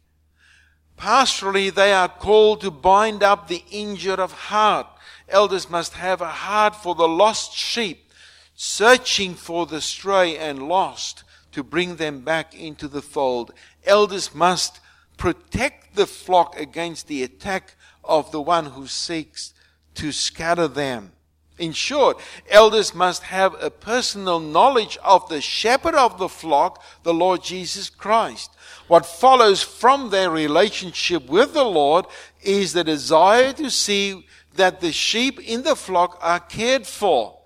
Pastorally, 1.02 1.74
they 1.74 1.94
are 1.94 2.08
called 2.08 2.62
to 2.62 2.70
bind 2.70 3.24
up 3.24 3.48
the 3.48 3.64
injured 3.72 4.20
of 4.20 4.32
heart. 4.32 4.86
Elders 5.28 5.68
must 5.68 5.94
have 5.94 6.22
a 6.22 6.28
heart 6.28 6.76
for 6.76 6.94
the 6.94 7.08
lost 7.08 7.56
sheep, 7.56 8.11
searching 8.64 9.34
for 9.34 9.66
the 9.66 9.82
stray 9.82 10.38
and 10.38 10.70
lost 10.70 11.24
to 11.52 11.64
bring 11.64 11.96
them 11.96 12.20
back 12.20 12.54
into 12.54 12.88
the 12.88 13.02
fold. 13.02 13.52
Elders 13.88 14.36
must 14.36 14.80
protect 15.18 15.96
the 15.96 16.06
flock 16.06 16.56
against 16.60 17.08
the 17.08 17.24
attack 17.24 17.74
of 18.04 18.32
the 18.32 18.40
one 18.40 18.68
who 18.68 18.86
seeks 18.86 19.56
to 19.96 20.12
scatter 20.12 20.68
them. 20.68 21.12
In 21.58 21.72
short, 21.72 22.20
elders 22.52 22.94
must 22.94 23.24
have 23.24 23.56
a 23.60 23.72
personal 23.72 24.40
knowledge 24.40 24.96
of 25.04 25.28
the 25.28 25.42
shepherd 25.42 25.96
of 25.96 26.20
the 26.20 26.30
flock, 26.30 26.84
the 27.02 27.16
Lord 27.16 27.42
Jesus 27.42 27.90
Christ. 27.90 28.52
What 28.88 29.08
follows 29.08 29.64
from 29.64 30.12
their 30.12 30.30
relationship 30.30 31.28
with 31.28 31.56
the 31.56 31.66
Lord 31.66 32.06
is 32.44 32.74
the 32.74 32.84
desire 32.84 33.54
to 33.54 33.72
see 33.72 34.28
that 34.54 34.82
the 34.82 34.92
sheep 34.92 35.40
in 35.40 35.64
the 35.64 35.76
flock 35.76 36.20
are 36.22 36.40
cared 36.40 36.86
for. 36.86 37.41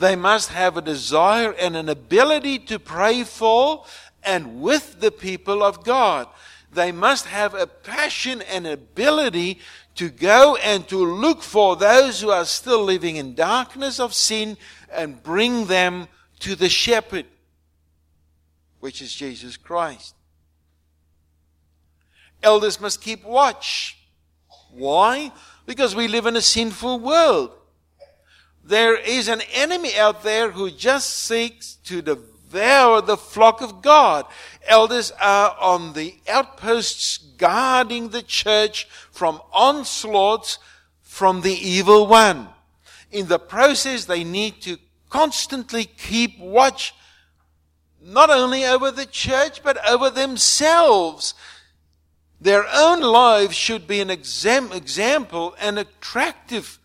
They 0.00 0.16
must 0.16 0.48
have 0.48 0.78
a 0.78 0.82
desire 0.82 1.52
and 1.52 1.76
an 1.76 1.90
ability 1.90 2.58
to 2.60 2.78
pray 2.78 3.22
for 3.22 3.84
and 4.22 4.62
with 4.62 5.00
the 5.00 5.10
people 5.10 5.62
of 5.62 5.84
God. 5.84 6.26
They 6.72 6.90
must 6.90 7.26
have 7.26 7.54
a 7.54 7.66
passion 7.66 8.40
and 8.40 8.66
ability 8.66 9.60
to 9.96 10.08
go 10.08 10.56
and 10.56 10.88
to 10.88 10.96
look 10.96 11.42
for 11.42 11.76
those 11.76 12.22
who 12.22 12.30
are 12.30 12.46
still 12.46 12.82
living 12.82 13.16
in 13.16 13.34
darkness 13.34 14.00
of 14.00 14.14
sin 14.14 14.56
and 14.90 15.22
bring 15.22 15.66
them 15.66 16.08
to 16.38 16.56
the 16.56 16.70
shepherd, 16.70 17.26
which 18.78 19.02
is 19.02 19.14
Jesus 19.14 19.58
Christ. 19.58 20.14
Elders 22.42 22.80
must 22.80 23.02
keep 23.02 23.22
watch. 23.22 23.98
Why? 24.70 25.30
Because 25.66 25.94
we 25.94 26.08
live 26.08 26.24
in 26.24 26.36
a 26.36 26.40
sinful 26.40 27.00
world. 27.00 27.52
There 28.70 28.94
is 28.94 29.26
an 29.26 29.42
enemy 29.52 29.98
out 29.98 30.22
there 30.22 30.52
who 30.52 30.70
just 30.70 31.10
seeks 31.10 31.74
to 31.86 32.00
devour 32.00 33.00
the 33.00 33.16
flock 33.16 33.62
of 33.62 33.82
God. 33.82 34.26
Elders 34.64 35.10
are 35.20 35.56
on 35.58 35.94
the 35.94 36.14
outposts 36.28 37.18
guarding 37.18 38.10
the 38.10 38.22
church 38.22 38.84
from 39.10 39.40
onslaughts 39.52 40.60
from 41.02 41.40
the 41.40 41.52
evil 41.52 42.06
one. 42.06 42.46
In 43.10 43.26
the 43.26 43.40
process, 43.40 44.04
they 44.04 44.22
need 44.22 44.62
to 44.62 44.78
constantly 45.08 45.86
keep 45.86 46.38
watch 46.38 46.94
not 48.00 48.30
only 48.30 48.64
over 48.64 48.92
the 48.92 49.06
church, 49.06 49.64
but 49.64 49.84
over 49.84 50.10
themselves 50.10 51.34
their 52.40 52.64
own 52.72 53.00
lives 53.00 53.56
should 53.56 53.88
be 53.88 54.00
an 54.00 54.10
exam- 54.10 54.70
example 54.70 55.56
and 55.60 55.76
attractive. 55.76 56.79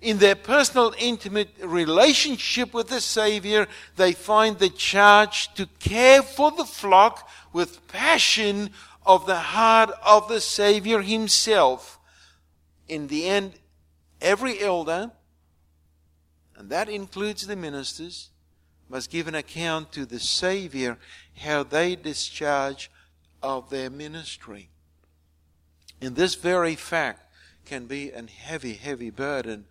In 0.00 0.18
their 0.18 0.34
personal, 0.34 0.94
intimate 0.98 1.50
relationship 1.62 2.72
with 2.72 2.88
the 2.88 3.02
Savior, 3.02 3.66
they 3.96 4.12
find 4.12 4.58
the 4.58 4.70
charge 4.70 5.52
to 5.54 5.66
care 5.78 6.22
for 6.22 6.50
the 6.50 6.64
flock 6.64 7.28
with 7.52 7.86
passion 7.88 8.70
of 9.04 9.26
the 9.26 9.38
heart 9.38 9.90
of 10.04 10.28
the 10.28 10.40
Savior 10.40 11.02
Himself. 11.02 11.98
In 12.88 13.08
the 13.08 13.28
end, 13.28 13.54
every 14.22 14.60
elder, 14.60 15.10
and 16.56 16.70
that 16.70 16.88
includes 16.88 17.46
the 17.46 17.56
ministers, 17.56 18.30
must 18.88 19.10
give 19.10 19.28
an 19.28 19.34
account 19.34 19.92
to 19.92 20.06
the 20.06 20.18
Savior 20.18 20.98
how 21.36 21.62
they 21.62 21.94
discharge 21.94 22.90
of 23.42 23.68
their 23.68 23.90
ministry. 23.90 24.70
And 26.00 26.16
this 26.16 26.34
very 26.34 26.74
fact 26.74 27.30
can 27.66 27.86
be 27.86 28.10
a 28.10 28.22
heavy, 28.22 28.74
heavy 28.74 29.10
burden 29.10 29.66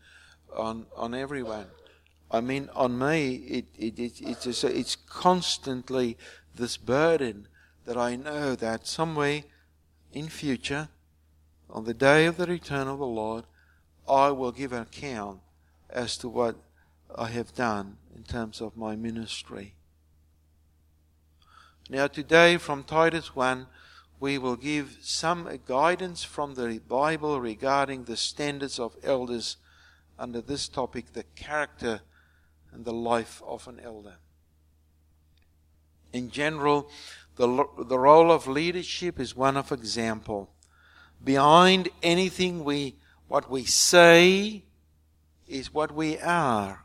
on, 0.55 0.85
on 0.95 1.13
everyone. 1.13 1.67
I 2.31 2.41
mean, 2.41 2.69
on 2.75 2.97
me, 2.97 3.35
it, 3.35 3.65
it, 3.77 3.99
it, 3.99 4.21
it's, 4.21 4.43
just, 4.43 4.63
it's 4.63 4.95
constantly 4.95 6.17
this 6.55 6.77
burden 6.77 7.47
that 7.85 7.97
I 7.97 8.15
know 8.15 8.55
that 8.55 8.85
somewhere 8.85 9.43
in 10.13 10.27
future, 10.27 10.89
on 11.69 11.85
the 11.85 11.93
day 11.93 12.25
of 12.25 12.37
the 12.37 12.45
return 12.45 12.87
of 12.87 12.99
the 12.99 13.05
Lord, 13.05 13.45
I 14.07 14.29
will 14.29 14.51
give 14.51 14.73
an 14.73 14.83
account 14.83 15.39
as 15.89 16.17
to 16.17 16.29
what 16.29 16.55
I 17.15 17.27
have 17.29 17.53
done 17.55 17.97
in 18.15 18.23
terms 18.23 18.61
of 18.61 18.77
my 18.77 18.95
ministry. 18.95 19.75
Now, 21.89 22.05
today 22.05 22.57
from 22.57 22.83
Titus 22.83 23.35
1, 23.35 23.65
we 24.19 24.37
will 24.37 24.55
give 24.55 24.97
some 25.01 25.49
guidance 25.65 26.23
from 26.23 26.53
the 26.53 26.79
Bible 26.87 27.39
regarding 27.39 28.03
the 28.03 28.17
standards 28.17 28.77
of 28.77 28.95
elders 29.01 29.57
under 30.19 30.41
this 30.41 30.67
topic 30.67 31.13
the 31.13 31.23
character 31.35 32.01
and 32.71 32.85
the 32.85 32.93
life 32.93 33.41
of 33.45 33.67
an 33.67 33.79
elder. 33.79 34.17
In 36.13 36.29
general, 36.29 36.89
the, 37.35 37.65
the 37.87 37.97
role 37.97 38.31
of 38.31 38.47
leadership 38.47 39.19
is 39.19 39.35
one 39.35 39.57
of 39.57 39.71
example. 39.71 40.51
Behind 41.23 41.89
anything 42.03 42.63
we, 42.63 42.95
what 43.27 43.49
we 43.49 43.65
say 43.65 44.63
is 45.47 45.73
what 45.73 45.93
we 45.93 46.19
are. 46.19 46.83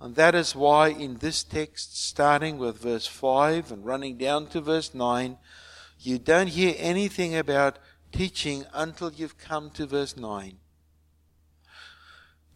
And 0.00 0.14
that 0.16 0.34
is 0.34 0.54
why 0.54 0.88
in 0.88 1.16
this 1.16 1.42
text, 1.42 2.04
starting 2.04 2.58
with 2.58 2.82
verse 2.82 3.06
5 3.06 3.72
and 3.72 3.84
running 3.84 4.18
down 4.18 4.48
to 4.48 4.60
verse 4.60 4.92
9, 4.92 5.38
you 6.00 6.18
don't 6.18 6.48
hear 6.48 6.74
anything 6.76 7.34
about 7.34 7.78
teaching 8.12 8.64
until 8.74 9.10
you've 9.10 9.38
come 9.38 9.70
to 9.70 9.86
verse 9.86 10.16
9. 10.16 10.58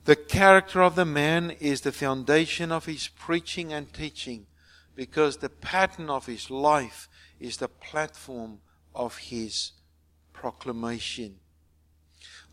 The 0.09 0.17
character 0.17 0.81
of 0.81 0.95
the 0.95 1.05
man 1.05 1.51
is 1.61 1.83
the 1.83 1.93
foundation 1.93 2.73
of 2.73 2.87
his 2.87 3.09
preaching 3.09 3.75
and 3.75 3.93
teaching 3.93 4.47
because 4.95 5.37
the 5.37 5.51
pattern 5.51 6.09
of 6.09 6.25
his 6.25 6.51
life 6.51 7.11
is 7.39 7.59
the 7.59 7.69
platform 7.69 8.61
of 8.95 9.19
his 9.19 9.73
proclamation. 10.33 11.41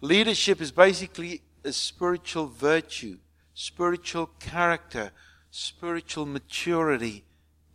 Leadership 0.02 0.60
is 0.60 0.74
basically 0.74 1.44
a 1.64 1.72
spiritual 1.72 2.48
virtue 2.48 3.20
spiritual 3.54 4.32
character, 4.42 5.12
spiritual 5.50 6.26
maturity, 6.26 7.24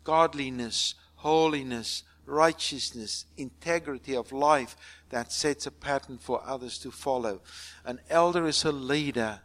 godliness, 0.04 0.94
holiness, 1.14 2.02
righteousness, 2.26 3.24
integrity 3.38 4.14
of 4.14 4.30
life 4.30 4.76
that 5.08 5.32
sets 5.32 5.64
a 5.64 5.70
pattern 5.70 6.18
for 6.18 6.42
others 6.44 6.76
to 6.76 6.90
follow. 6.90 7.40
An 7.86 7.98
elder 8.10 8.46
is 8.46 8.62
a 8.62 8.72
leader 8.72 9.40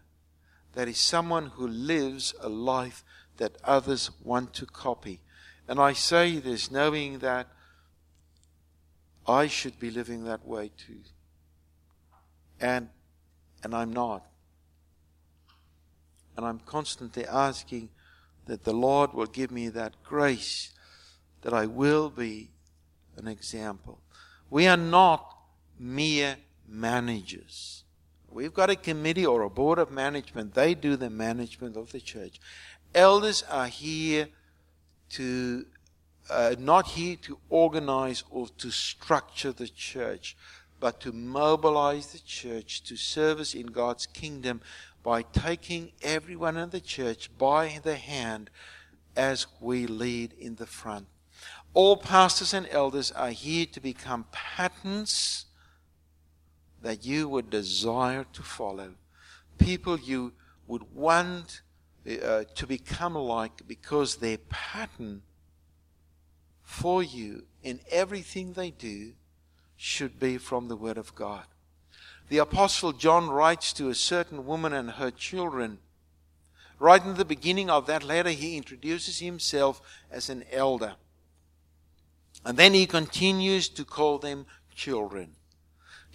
that 0.75 0.87
is 0.87 0.99
someone 0.99 1.47
who 1.47 1.67
lives 1.67 2.35
a 2.39 2.49
life 2.49 3.03
that 3.37 3.57
others 3.63 4.11
want 4.23 4.53
to 4.53 4.65
copy. 4.65 5.21
And 5.67 5.79
I 5.79 5.93
say 5.93 6.37
this 6.37 6.69
knowing 6.69 7.19
that 7.19 7.47
I 9.27 9.47
should 9.47 9.79
be 9.79 9.89
living 9.89 10.25
that 10.25 10.45
way 10.45 10.69
too. 10.77 10.99
And 12.59 12.89
and 13.63 13.73
I'm 13.73 13.91
not. 13.91 14.23
And 16.37 16.45
I'm 16.45 16.59
constantly 16.59 17.25
asking 17.25 17.89
that 18.45 18.63
the 18.63 18.73
Lord 18.73 19.13
will 19.13 19.25
give 19.25 19.49
me 19.49 19.69
that 19.69 20.03
grace 20.03 20.71
that 21.41 21.53
I 21.53 21.65
will 21.65 22.09
be 22.09 22.51
an 23.17 23.27
example. 23.27 24.01
We 24.49 24.67
are 24.67 24.77
not 24.77 25.35
mere 25.79 26.37
managers. 26.67 27.84
We've 28.35 28.53
got 28.53 28.69
a 28.69 28.75
committee 28.75 29.25
or 29.25 29.43
a 29.43 29.49
board 29.49 29.79
of 29.79 29.91
management. 29.91 30.55
They 30.55 30.75
do 30.75 30.97
the 30.97 31.09
management 31.09 31.77
of 31.77 31.93
the 31.93 32.01
church. 32.01 32.41
Elders 32.93 33.45
are 33.49 33.67
here 33.67 34.27
to, 35.11 35.65
uh, 36.29 36.55
not 36.59 36.85
here 36.85 37.15
to 37.21 37.37
organize 37.47 38.25
or 38.29 38.49
to 38.57 38.71
structure 38.71 39.53
the 39.53 39.69
church, 39.69 40.35
but 40.81 40.99
to 40.99 41.13
mobilize 41.13 42.07
the 42.07 42.19
church 42.19 42.83
to 42.83 42.97
service 42.97 43.53
in 43.53 43.67
God's 43.67 44.05
kingdom 44.05 44.59
by 45.01 45.21
taking 45.21 45.93
everyone 46.01 46.57
in 46.57 46.71
the 46.71 46.81
church 46.81 47.29
by 47.37 47.79
the 47.83 47.95
hand 47.95 48.49
as 49.15 49.47
we 49.61 49.87
lead 49.87 50.33
in 50.33 50.55
the 50.55 50.67
front. 50.67 51.07
All 51.73 51.95
pastors 51.95 52.53
and 52.53 52.67
elders 52.69 53.13
are 53.13 53.29
here 53.29 53.65
to 53.67 53.79
become 53.79 54.25
patterns 54.33 55.45
that 56.85 57.03
you 57.03 57.27
would 57.27 57.49
desire 57.49 58.27
to 58.31 58.43
follow. 58.43 58.91
People 59.57 59.97
you 59.99 60.33
would 60.67 60.83
want 60.93 61.61
uh, 62.07 62.43
to 62.53 62.67
become 62.67 63.15
like 63.15 63.67
because 63.67 64.17
their 64.17 64.37
pattern 64.37 65.23
for 66.61 67.01
you 67.01 67.45
in 67.63 67.79
everything 67.89 68.53
they 68.53 68.69
do 68.69 69.13
should 69.75 70.19
be 70.19 70.37
from 70.37 70.67
the 70.67 70.75
Word 70.75 70.99
of 70.99 71.15
God. 71.15 71.45
The 72.29 72.37
Apostle 72.37 72.91
John 72.91 73.31
writes 73.31 73.73
to 73.73 73.89
a 73.89 73.95
certain 73.95 74.45
woman 74.45 74.71
and 74.71 74.91
her 74.91 75.09
children. 75.09 75.79
Right 76.77 77.03
in 77.03 77.15
the 77.15 77.25
beginning 77.25 77.71
of 77.71 77.87
that 77.87 78.03
letter, 78.03 78.29
he 78.29 78.57
introduces 78.57 79.17
himself 79.17 79.81
as 80.11 80.29
an 80.29 80.43
elder. 80.51 80.93
And 82.45 82.59
then 82.59 82.75
he 82.75 82.85
continues 82.85 83.69
to 83.69 83.83
call 83.83 84.19
them 84.19 84.45
children. 84.75 85.31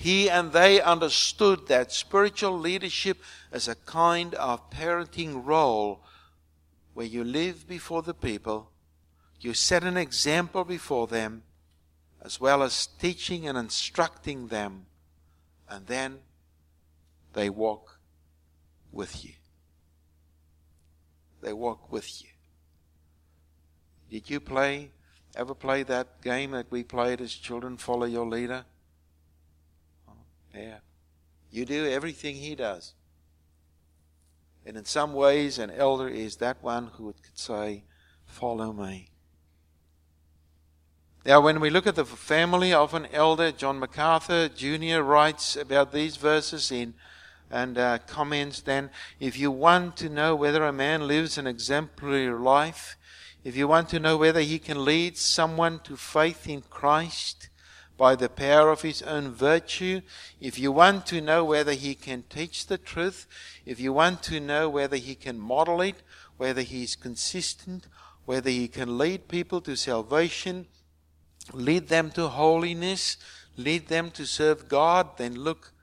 He 0.00 0.30
and 0.30 0.52
they 0.52 0.80
understood 0.80 1.68
that 1.68 1.92
spiritual 1.92 2.58
leadership 2.58 3.18
as 3.52 3.68
a 3.68 3.74
kind 3.74 4.34
of 4.36 4.70
parenting 4.70 5.44
role 5.44 6.02
where 6.94 7.04
you 7.04 7.22
live 7.22 7.68
before 7.68 8.00
the 8.00 8.14
people, 8.14 8.70
you 9.40 9.52
set 9.52 9.84
an 9.84 9.98
example 9.98 10.64
before 10.64 11.06
them, 11.06 11.42
as 12.22 12.40
well 12.40 12.62
as 12.62 12.86
teaching 12.86 13.46
and 13.46 13.58
instructing 13.58 14.46
them, 14.46 14.86
and 15.68 15.86
then 15.86 16.20
they 17.34 17.50
walk 17.50 17.98
with 18.92 19.22
you. 19.22 19.34
They 21.42 21.52
walk 21.52 21.92
with 21.92 22.22
you. 22.22 22.30
Did 24.08 24.30
you 24.30 24.40
play, 24.40 24.92
ever 25.36 25.54
play 25.54 25.82
that 25.82 26.22
game 26.22 26.52
that 26.52 26.70
we 26.70 26.84
played 26.84 27.20
as 27.20 27.34
children, 27.34 27.76
Follow 27.76 28.06
Your 28.06 28.26
Leader? 28.26 28.64
Yeah. 30.54 30.78
You 31.50 31.64
do 31.64 31.86
everything 31.86 32.36
he 32.36 32.54
does. 32.54 32.94
And 34.64 34.76
in 34.76 34.84
some 34.84 35.14
ways, 35.14 35.58
an 35.58 35.70
elder 35.70 36.08
is 36.08 36.36
that 36.36 36.62
one 36.62 36.88
who 36.94 37.12
could 37.22 37.38
say, 37.38 37.84
Follow 38.26 38.72
me. 38.72 39.10
Now, 41.26 41.40
when 41.40 41.60
we 41.60 41.68
look 41.68 41.86
at 41.86 41.96
the 41.96 42.04
family 42.04 42.72
of 42.72 42.94
an 42.94 43.06
elder, 43.12 43.52
John 43.52 43.78
MacArthur 43.78 44.48
Jr. 44.48 45.00
writes 45.00 45.56
about 45.56 45.92
these 45.92 46.16
verses 46.16 46.70
in 46.72 46.94
and 47.50 47.76
uh, 47.76 47.98
comments 48.06 48.60
then 48.60 48.90
if 49.18 49.36
you 49.36 49.50
want 49.50 49.96
to 49.96 50.08
know 50.08 50.36
whether 50.36 50.64
a 50.64 50.72
man 50.72 51.06
lives 51.06 51.36
an 51.36 51.46
exemplary 51.46 52.30
life, 52.30 52.96
if 53.44 53.56
you 53.56 53.66
want 53.68 53.88
to 53.90 53.98
know 53.98 54.16
whether 54.16 54.40
he 54.40 54.58
can 54.58 54.84
lead 54.84 55.18
someone 55.18 55.80
to 55.80 55.96
faith 55.96 56.48
in 56.48 56.62
Christ 56.62 57.49
by 58.00 58.16
the 58.16 58.30
power 58.30 58.70
of 58.70 58.80
his 58.80 59.02
own 59.02 59.30
virtue, 59.30 60.00
if 60.40 60.58
you 60.58 60.72
want 60.72 61.04
to 61.04 61.20
know 61.20 61.44
whether 61.44 61.74
he 61.74 61.94
can 61.94 62.24
teach 62.30 62.66
the 62.66 62.78
truth, 62.78 63.26
if 63.66 63.78
you 63.78 63.92
want 63.92 64.22
to 64.22 64.40
know 64.40 64.70
whether 64.70 64.96
he 64.96 65.14
can 65.14 65.38
model 65.38 65.82
it, 65.82 65.96
whether 66.38 66.62
he 66.62 66.82
is 66.82 66.96
consistent, 66.96 67.86
whether 68.24 68.48
he 68.48 68.68
can 68.68 68.96
lead 68.96 69.28
people 69.28 69.60
to 69.60 69.76
salvation, 69.76 70.64
lead 71.52 71.88
them 71.88 72.10
to 72.10 72.26
holiness, 72.28 73.18
lead 73.58 73.88
them 73.88 74.10
to 74.10 74.24
serve 74.24 74.66
God, 74.66 75.18
then 75.18 75.34
look 75.34 75.74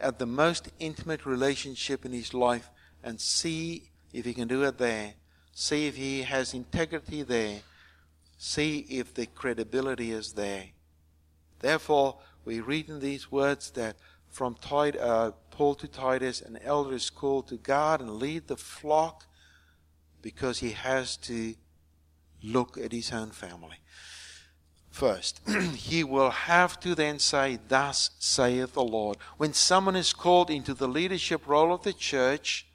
at 0.00 0.18
the 0.18 0.24
most 0.24 0.70
intimate 0.78 1.26
relationship 1.26 2.06
in 2.06 2.12
his 2.12 2.32
life 2.32 2.70
and 3.04 3.20
see 3.20 3.90
if 4.14 4.24
he 4.24 4.32
can 4.32 4.48
do 4.48 4.62
it 4.62 4.78
there. 4.78 5.12
See 5.52 5.86
if 5.86 5.96
he 5.96 6.22
has 6.22 6.54
integrity 6.54 7.22
there. 7.22 7.60
See 8.38 8.86
if 8.88 9.12
the 9.12 9.26
credibility 9.26 10.12
is 10.12 10.32
there. 10.32 10.68
Therefore, 11.62 12.18
we 12.44 12.60
read 12.60 12.90
in 12.90 13.00
these 13.00 13.32
words 13.32 13.70
that 13.70 13.96
from 14.28 14.56
uh, 14.72 15.30
Paul 15.50 15.74
to 15.76 15.88
Titus, 15.88 16.40
an 16.42 16.58
elder 16.62 16.94
is 16.94 17.08
called 17.08 17.48
to 17.48 17.56
guard 17.56 18.00
and 18.00 18.16
lead 18.16 18.48
the 18.48 18.56
flock 18.56 19.26
because 20.20 20.58
he 20.58 20.72
has 20.72 21.16
to 21.18 21.54
look 22.42 22.76
at 22.76 22.92
his 22.92 23.12
own 23.12 23.30
family 23.30 23.78
first. 24.90 25.40
he 25.74 26.04
will 26.04 26.30
have 26.30 26.78
to 26.80 26.94
then 26.94 27.18
say, 27.18 27.58
Thus 27.68 28.10
saith 28.18 28.74
the 28.74 28.82
Lord. 28.82 29.16
When 29.36 29.52
someone 29.52 29.96
is 29.96 30.12
called 30.12 30.50
into 30.50 30.74
the 30.74 30.88
leadership 30.88 31.46
role 31.46 31.72
of 31.72 31.82
the 31.82 31.92
church, 31.92 32.66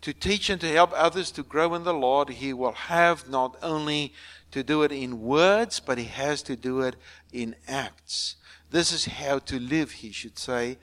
to 0.00 0.12
teach 0.12 0.48
and 0.48 0.60
to 0.60 0.70
help 0.70 0.92
others 0.94 1.30
to 1.32 1.42
grow 1.42 1.74
in 1.74 1.84
the 1.84 1.94
Lord, 1.94 2.28
he 2.30 2.52
will 2.52 2.72
have 2.72 3.28
not 3.28 3.56
only 3.62 4.12
to 4.50 4.62
do 4.62 4.82
it 4.82 4.92
in 4.92 5.22
words, 5.22 5.80
but 5.80 5.98
he 5.98 6.04
has 6.04 6.42
to 6.42 6.56
do 6.56 6.80
it 6.80 6.96
in 7.32 7.54
acts. 7.66 8.36
This 8.70 8.92
is 8.92 9.06
how 9.06 9.38
to 9.40 9.58
live, 9.58 9.92
he 9.92 10.12
should 10.12 10.38
say, 10.38 10.78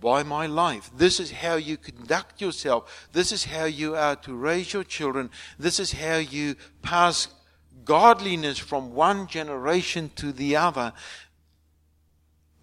by 0.00 0.22
my 0.22 0.46
life. 0.46 0.90
This 0.96 1.18
is 1.18 1.30
how 1.30 1.54
you 1.56 1.76
conduct 1.76 2.40
yourself. 2.40 3.08
This 3.12 3.32
is 3.32 3.44
how 3.44 3.64
you 3.64 3.96
are 3.96 4.16
to 4.16 4.34
raise 4.34 4.72
your 4.72 4.84
children. 4.84 5.30
This 5.58 5.80
is 5.80 5.92
how 5.92 6.16
you 6.16 6.56
pass 6.82 7.28
godliness 7.84 8.58
from 8.58 8.94
one 8.94 9.26
generation 9.26 10.10
to 10.16 10.32
the 10.32 10.56
other. 10.56 10.92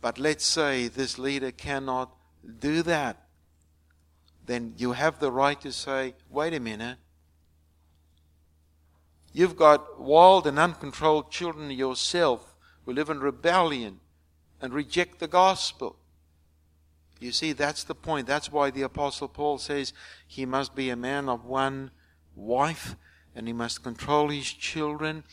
But 0.02 0.18
let's 0.18 0.46
say 0.46 0.88
this 0.88 1.18
leader 1.18 1.52
cannot 1.52 2.12
do 2.60 2.82
that. 2.84 3.18
Then 4.46 4.74
you 4.78 4.94
have 4.94 5.20
the 5.20 5.32
right 5.32 5.60
to 5.62 5.72
say, 5.72 6.16
wait 6.30 6.54
a 6.54 6.60
minute. 6.60 6.98
You've 9.34 9.56
got 9.56 10.00
wild 10.00 10.46
and 10.46 10.60
uncontrolled 10.60 11.32
children 11.32 11.72
yourself 11.72 12.56
who 12.86 12.94
live 12.94 13.10
in 13.10 13.20
rebellion 13.20 14.00
and 14.62 14.74
reject 14.74 15.20
the 15.20 15.28
gospel. 15.28 15.96
You 17.20 17.32
see, 17.32 17.54
that's 17.54 17.84
the 17.84 17.96
point. 17.96 18.28
That's 18.28 18.52
why 18.52 18.72
the 18.72 18.82
Apostle 18.82 19.28
Paul 19.28 19.58
says 19.58 19.94
he 20.28 20.46
must 20.46 20.76
be 20.76 20.90
a 20.90 20.96
man 20.96 21.30
of 21.30 21.46
one 21.46 21.92
wife 22.36 22.96
and 23.36 23.48
he 23.48 23.54
must 23.54 23.84
control 23.84 24.30
his 24.30 24.52
children 24.52 25.24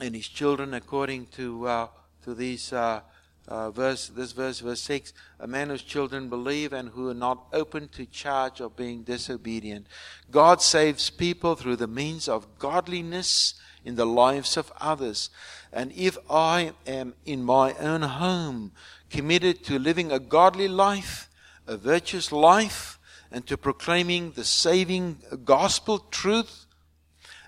and 0.00 0.14
his 0.14 0.28
children 0.28 0.74
according 0.74 1.26
to 1.26 1.66
uh, 1.66 1.88
to 2.22 2.34
these 2.34 2.72
uh, 2.72 3.00
uh, 3.48 3.70
verse 3.70 4.08
this 4.08 4.32
verse 4.32 4.60
verse 4.60 4.80
six 4.80 5.12
a 5.38 5.46
man 5.46 5.68
whose 5.68 5.82
children 5.82 6.28
believe 6.28 6.72
and 6.72 6.90
who 6.90 7.08
are 7.08 7.14
not 7.14 7.46
open 7.52 7.88
to 7.88 8.06
charge 8.06 8.60
of 8.60 8.76
being 8.76 9.02
disobedient. 9.02 9.86
God 10.30 10.60
saves 10.60 11.10
people 11.10 11.54
through 11.54 11.76
the 11.76 11.86
means 11.86 12.28
of 12.28 12.58
godliness 12.58 13.54
in 13.84 13.94
the 13.94 14.06
lives 14.06 14.56
of 14.56 14.72
others. 14.80 15.30
And 15.72 15.92
if 15.92 16.18
i 16.28 16.72
am 16.86 17.14
in 17.24 17.42
my 17.44 17.74
own 17.74 18.02
home 18.02 18.72
committed 19.10 19.64
to 19.64 19.78
living 19.78 20.10
a 20.10 20.18
godly 20.18 20.68
life 20.68 21.28
a 21.66 21.76
virtuous 21.76 22.32
life 22.32 22.98
and 23.30 23.46
to 23.46 23.56
proclaiming 23.56 24.32
the 24.32 24.44
saving 24.44 25.18
gospel 25.44 25.98
truth 26.10 26.65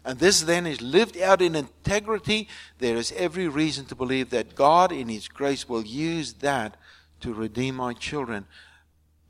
and 0.04 0.18
this 0.18 0.42
then 0.42 0.66
is 0.66 0.80
lived 0.80 1.18
out 1.18 1.42
in 1.42 1.54
integrity, 1.54 2.48
there 2.78 2.96
is 2.96 3.12
every 3.16 3.48
reason 3.48 3.84
to 3.86 3.94
believe 3.94 4.30
that 4.30 4.54
God, 4.54 4.92
in 4.92 5.08
His 5.08 5.28
grace, 5.28 5.68
will 5.68 5.84
use 5.84 6.34
that 6.34 6.76
to 7.20 7.34
redeem 7.34 7.76
my 7.76 7.92
children. 7.92 8.46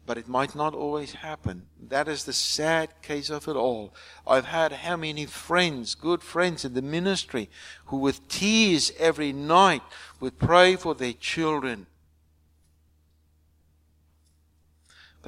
But 0.07 0.19
it 0.19 0.29
might 0.29 0.55
not 0.55 0.75
always 0.75 1.13
happen. 1.13 1.67
That 1.89 2.09
is 2.09 2.25
the 2.25 2.33
sad 2.33 3.03
case 3.03 3.29
of 3.29 3.47
it 3.47 3.57
all. 3.57 3.95
I've 4.27 4.47
had 4.47 4.73
how 4.73 4.97
many 4.97 5.27
friends, 5.27 5.95
good 5.95 6.23
friends 6.23 6.65
in 6.65 6.75
the 6.75 6.83
ministry, 6.83 7.51
who 7.87 7.99
with 7.99 8.27
tears 8.29 8.91
every 8.99 9.33
night 9.33 9.83
would 10.21 10.39
pray 10.39 10.77
for 10.77 10.95
their 10.95 11.13
children 11.13 11.87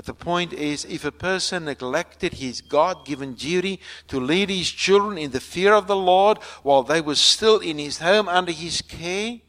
But 0.00 0.06
the 0.06 0.14
point 0.14 0.54
is, 0.54 0.86
if 0.86 1.04
a 1.04 1.12
person 1.12 1.66
neglected 1.66 2.32
his 2.32 2.62
God 2.62 3.04
given 3.04 3.34
duty 3.34 3.80
to 4.08 4.18
lead 4.18 4.48
his 4.48 4.70
children 4.70 5.18
in 5.18 5.32
the 5.32 5.40
fear 5.40 5.74
of 5.74 5.88
the 5.88 5.94
Lord 5.94 6.38
while 6.62 6.82
they 6.82 7.02
were 7.02 7.16
still 7.16 7.58
in 7.58 7.76
his 7.76 7.98
home 7.98 8.26
under 8.26 8.50
his 8.50 8.80
care, 8.80 9.40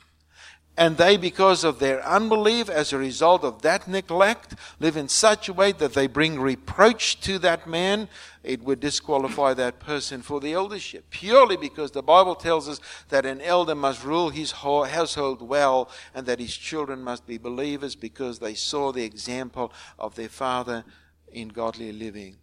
And 0.81 0.97
they, 0.97 1.15
because 1.15 1.63
of 1.63 1.77
their 1.77 2.03
unbelief, 2.03 2.67
as 2.67 2.91
a 2.91 2.97
result 2.97 3.43
of 3.43 3.61
that 3.61 3.87
neglect, 3.87 4.55
live 4.79 4.97
in 4.97 5.09
such 5.09 5.47
a 5.47 5.53
way 5.53 5.73
that 5.73 5.93
they 5.93 6.07
bring 6.07 6.39
reproach 6.39 7.21
to 7.21 7.37
that 7.37 7.67
man, 7.67 8.09
it 8.43 8.63
would 8.63 8.79
disqualify 8.79 9.53
that 9.53 9.79
person 9.79 10.23
for 10.23 10.39
the 10.39 10.53
eldership. 10.53 11.07
Purely 11.11 11.55
because 11.55 11.91
the 11.91 12.01
Bible 12.01 12.33
tells 12.33 12.67
us 12.67 12.79
that 13.09 13.27
an 13.27 13.41
elder 13.41 13.75
must 13.75 14.03
rule 14.03 14.29
his 14.31 14.53
household 14.53 15.43
well 15.43 15.87
and 16.15 16.25
that 16.25 16.39
his 16.39 16.57
children 16.57 17.03
must 17.03 17.27
be 17.27 17.37
believers 17.37 17.95
because 17.95 18.39
they 18.39 18.55
saw 18.55 18.91
the 18.91 19.03
example 19.03 19.71
of 19.99 20.15
their 20.15 20.29
father 20.29 20.83
in 21.31 21.49
godly 21.49 21.91
living. 21.91 22.37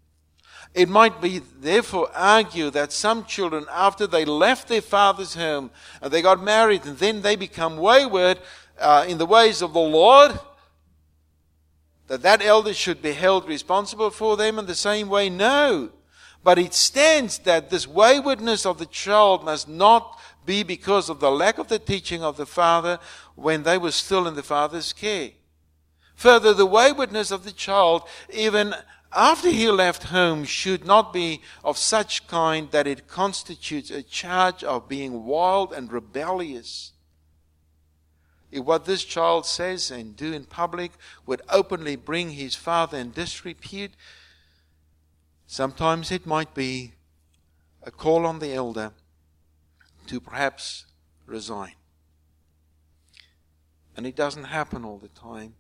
It 0.75 0.89
might 0.89 1.21
be 1.21 1.39
therefore 1.39 2.11
argue 2.15 2.71
that 2.71 2.93
some 2.93 3.25
children, 3.25 3.67
after 3.71 4.07
they 4.07 4.25
left 4.25 4.69
their 4.69 4.83
father's 4.83 5.35
home 5.35 5.71
and 6.01 6.13
they 6.13 6.23
got 6.23 6.43
married 6.43 6.85
and 6.85 6.99
then 6.99 7.23
they 7.23 7.37
become 7.37 7.79
wayward 7.79 8.39
uh, 8.79 9.05
in 9.09 9.19
the 9.19 9.27
ways 9.27 9.63
of 9.63 9.73
the 9.73 9.81
Lord, 9.81 10.39
that 12.07 12.23
that 12.23 12.43
elder 12.43 12.75
should 12.75 13.03
be 13.03 13.13
held 13.13 13.49
responsible 13.49 14.11
for 14.11 14.37
them 14.37 14.59
in 14.59 14.67
the 14.67 14.75
same 14.75 15.09
way? 15.09 15.29
No. 15.29 15.91
But 16.43 16.59
it 16.59 16.75
stands 16.75 17.39
that 17.41 17.71
this 17.71 17.87
waywardness 17.87 18.65
of 18.65 18.79
the 18.79 18.87
child 18.87 19.45
must 19.45 19.69
not 19.69 20.19
be 20.47 20.63
because 20.63 21.11
of 21.11 21.21
the 21.21 21.31
lack 21.31 21.59
of 21.59 21.69
the 21.69 21.79
teaching 21.79 22.23
of 22.23 22.37
the 22.37 22.47
father 22.47 22.99
when 23.35 23.65
they 23.65 23.77
were 23.77 23.91
still 23.91 24.27
in 24.27 24.35
the 24.35 24.43
father's 24.43 24.93
care. 24.93 25.31
Further, 26.15 26.55
the 26.55 26.67
waywardness 26.67 27.31
of 27.31 27.45
the 27.45 27.53
child, 27.53 28.03
even 28.33 28.75
after 29.13 29.49
he 29.49 29.71
left 29.71 30.05
home 30.05 30.45
should 30.45 30.85
not 30.85 31.13
be 31.13 31.41
of 31.65 31.79
such 31.79 32.27
kind 32.27 32.71
that 32.73 32.87
it 32.87 33.09
constitutes 33.09 33.91
a 33.91 34.03
charge 34.03 34.63
of 34.63 34.89
being 34.89 35.25
wild 35.25 35.73
and 35.73 35.91
rebellious. 35.91 36.93
If 38.51 38.65
what 38.65 38.85
this 38.85 39.05
child 39.05 39.47
says 39.47 39.91
and 39.91 40.17
do 40.17 40.33
in 40.33 40.45
public 40.45 40.93
would 41.27 41.43
openly 41.49 41.97
bring 41.97 42.31
his 42.31 42.55
father 42.55 42.99
in 42.99 43.13
disrepute, 43.13 43.93
sometimes 45.47 46.11
it 46.11 46.27
might 46.27 46.55
be 46.55 46.93
a 47.83 47.91
call 47.91 48.27
on 48.27 48.39
the 48.39 48.53
elder 48.53 48.93
to 50.07 50.21
perhaps 50.21 50.85
resign. 51.27 51.73
And 53.97 54.07
it 54.07 54.17
doesn't 54.17 54.45
happen 54.45 54.85
all 54.85 54.99
the 54.99 55.09
time. 55.09 55.55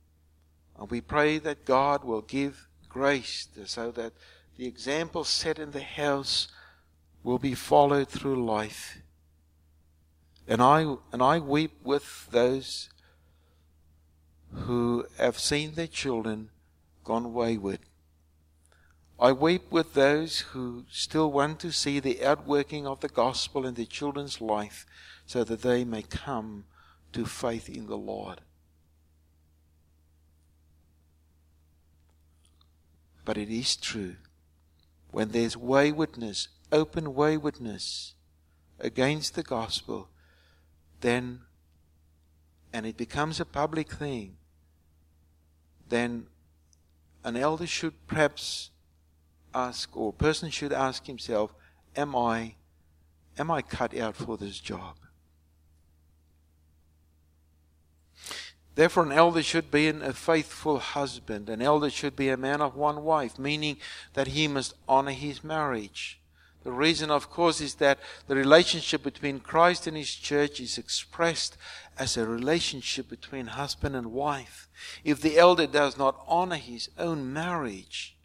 And 0.78 0.90
we 0.90 1.00
pray 1.00 1.38
that 1.38 1.64
God 1.64 2.04
will 2.04 2.22
give 2.22 2.67
grace 2.88 3.48
so 3.66 3.90
that 3.92 4.12
the 4.56 4.66
example 4.66 5.24
set 5.24 5.58
in 5.58 5.70
the 5.70 5.82
house 5.82 6.48
will 7.22 7.38
be 7.38 7.54
followed 7.54 8.08
through 8.08 8.44
life. 8.44 8.98
And 10.46 10.62
I, 10.62 10.96
and 11.12 11.22
I 11.22 11.38
weep 11.38 11.72
with 11.84 12.28
those 12.30 12.88
who 14.52 15.06
have 15.18 15.38
seen 15.38 15.74
their 15.74 15.86
children 15.86 16.50
gone 17.04 17.32
wayward. 17.32 17.80
I 19.20 19.32
weep 19.32 19.70
with 19.70 19.94
those 19.94 20.40
who 20.40 20.84
still 20.90 21.30
want 21.32 21.58
to 21.60 21.72
see 21.72 21.98
the 21.98 22.24
outworking 22.24 22.86
of 22.86 23.00
the 23.00 23.08
gospel 23.08 23.66
in 23.66 23.74
their 23.74 23.84
children's 23.84 24.40
life 24.40 24.86
so 25.26 25.44
that 25.44 25.62
they 25.62 25.84
may 25.84 26.02
come 26.02 26.64
to 27.12 27.26
faith 27.26 27.68
in 27.68 27.86
the 27.86 27.96
Lord. 27.96 28.40
But 33.28 33.36
it 33.36 33.50
is 33.50 33.76
true. 33.76 34.16
When 35.10 35.32
there's 35.32 35.54
waywardness, 35.54 36.48
open 36.72 37.14
waywardness 37.14 38.14
against 38.80 39.34
the 39.34 39.42
gospel, 39.42 40.08
then, 41.02 41.40
and 42.72 42.86
it 42.86 42.96
becomes 42.96 43.38
a 43.38 43.44
public 43.44 43.92
thing, 43.92 44.38
then 45.90 46.28
an 47.22 47.36
elder 47.36 47.66
should 47.66 48.06
perhaps 48.06 48.70
ask, 49.54 49.94
or 49.94 50.08
a 50.08 50.12
person 50.24 50.48
should 50.48 50.72
ask 50.72 51.06
himself, 51.06 51.52
am 51.94 52.16
I, 52.16 52.54
am 53.38 53.50
I 53.50 53.60
cut 53.60 53.94
out 53.94 54.16
for 54.16 54.38
this 54.38 54.58
job? 54.58 54.96
Therefore, 58.78 59.02
an 59.02 59.10
elder 59.10 59.42
should 59.42 59.72
be 59.72 59.88
a 59.88 60.12
faithful 60.12 60.78
husband. 60.78 61.48
An 61.48 61.60
elder 61.60 61.90
should 61.90 62.14
be 62.14 62.28
a 62.28 62.36
man 62.36 62.60
of 62.60 62.76
one 62.76 63.02
wife, 63.02 63.36
meaning 63.36 63.78
that 64.14 64.28
he 64.28 64.46
must 64.46 64.74
honor 64.88 65.10
his 65.10 65.42
marriage. 65.42 66.20
The 66.62 66.70
reason, 66.70 67.10
of 67.10 67.28
course, 67.28 67.60
is 67.60 67.74
that 67.82 67.98
the 68.28 68.36
relationship 68.36 69.02
between 69.02 69.40
Christ 69.40 69.88
and 69.88 69.96
his 69.96 70.14
church 70.14 70.60
is 70.60 70.78
expressed 70.78 71.56
as 71.98 72.16
a 72.16 72.24
relationship 72.24 73.08
between 73.10 73.48
husband 73.48 73.96
and 73.96 74.12
wife. 74.12 74.68
If 75.02 75.20
the 75.20 75.38
elder 75.38 75.66
does 75.66 75.98
not 75.98 76.22
honor 76.28 76.54
his 76.54 76.88
own 76.96 77.32
marriage, 77.32 78.16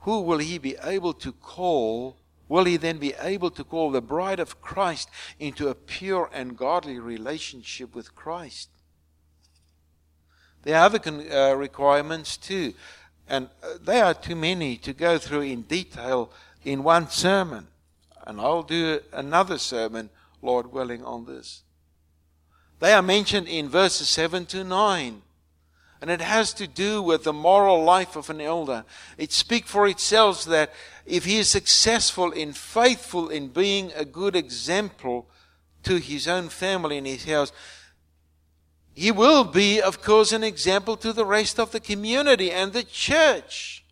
who 0.00 0.20
will 0.20 0.38
he 0.38 0.58
be 0.58 0.74
able 0.82 1.12
to 1.12 1.30
call? 1.30 2.16
Will 2.48 2.64
he 2.64 2.76
then 2.76 2.98
be 2.98 3.14
able 3.20 3.52
to 3.52 3.62
call 3.62 3.92
the 3.92 4.02
bride 4.02 4.40
of 4.40 4.60
Christ 4.60 5.08
into 5.38 5.68
a 5.68 5.76
pure 5.76 6.28
and 6.32 6.58
godly 6.58 6.98
relationship 6.98 7.94
with 7.94 8.16
Christ? 8.16 8.68
There 10.62 10.76
are 10.76 10.84
other 10.84 11.00
uh, 11.08 11.54
requirements 11.54 12.36
too, 12.36 12.74
and 13.28 13.48
uh, 13.62 13.74
they 13.82 14.00
are 14.00 14.14
too 14.14 14.36
many 14.36 14.76
to 14.78 14.92
go 14.92 15.18
through 15.18 15.42
in 15.42 15.62
detail 15.62 16.30
in 16.64 16.82
one 16.82 17.08
sermon. 17.08 17.68
And 18.26 18.40
I'll 18.40 18.62
do 18.62 19.00
another 19.12 19.58
sermon, 19.58 20.10
Lord 20.42 20.72
willing, 20.72 21.04
on 21.04 21.24
this. 21.24 21.62
They 22.80 22.92
are 22.92 23.02
mentioned 23.02 23.48
in 23.48 23.68
verses 23.68 24.08
7 24.08 24.46
to 24.46 24.64
9. 24.64 25.22
And 26.02 26.10
it 26.10 26.22
has 26.22 26.54
to 26.54 26.66
do 26.66 27.02
with 27.02 27.24
the 27.24 27.32
moral 27.32 27.84
life 27.84 28.16
of 28.16 28.30
an 28.30 28.40
elder. 28.40 28.84
It 29.18 29.32
speaks 29.32 29.70
for 29.70 29.86
itself 29.86 30.44
that 30.44 30.72
if 31.04 31.26
he 31.26 31.38
is 31.38 31.50
successful 31.50 32.32
and 32.32 32.56
faithful 32.56 33.28
in 33.28 33.48
being 33.48 33.92
a 33.94 34.06
good 34.06 34.34
example 34.34 35.28
to 35.82 35.96
his 35.96 36.26
own 36.26 36.48
family 36.48 36.96
and 36.96 37.06
his 37.06 37.24
house, 37.24 37.52
he 39.00 39.10
will 39.10 39.44
be, 39.44 39.80
of 39.80 40.02
course, 40.02 40.30
an 40.30 40.44
example 40.44 40.94
to 40.98 41.14
the 41.14 41.24
rest 41.24 41.58
of 41.58 41.70
the 41.70 41.80
community 41.80 42.52
and 42.52 42.74
the 42.74 42.82
church. 42.82 43.82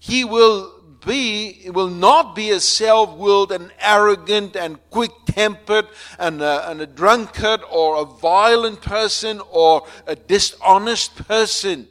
He 0.00 0.24
will 0.24 0.72
be, 1.04 1.68
will 1.74 1.90
not 1.90 2.34
be 2.34 2.48
a 2.48 2.60
self-willed 2.60 3.52
and 3.52 3.70
arrogant 3.78 4.56
and 4.56 4.78
quick-tempered 4.88 5.88
and 6.18 6.40
a, 6.40 6.70
and 6.70 6.80
a 6.80 6.86
drunkard 6.86 7.60
or 7.70 8.00
a 8.00 8.06
violent 8.06 8.80
person 8.80 9.42
or 9.50 9.86
a 10.06 10.16
dishonest 10.16 11.16
person. 11.28 11.88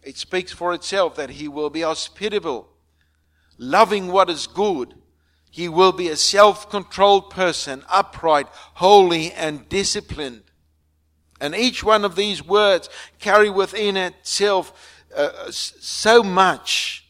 It 0.00 0.16
speaks 0.16 0.52
for 0.52 0.72
itself 0.74 1.16
that 1.16 1.30
he 1.30 1.48
will 1.48 1.70
be 1.70 1.80
hospitable, 1.80 2.68
loving 3.58 4.12
what 4.12 4.30
is 4.30 4.46
good. 4.46 4.94
He 5.50 5.68
will 5.68 5.90
be 5.90 6.06
a 6.06 6.16
self-controlled 6.16 7.30
person, 7.30 7.82
upright, 7.88 8.46
holy, 8.74 9.32
and 9.32 9.68
disciplined. 9.68 10.44
And 11.42 11.56
each 11.56 11.82
one 11.82 12.04
of 12.04 12.14
these 12.14 12.40
words 12.40 12.88
carry 13.18 13.50
within 13.50 13.96
itself 13.96 14.72
uh, 15.14 15.50
so 15.50 16.22
much 16.22 17.04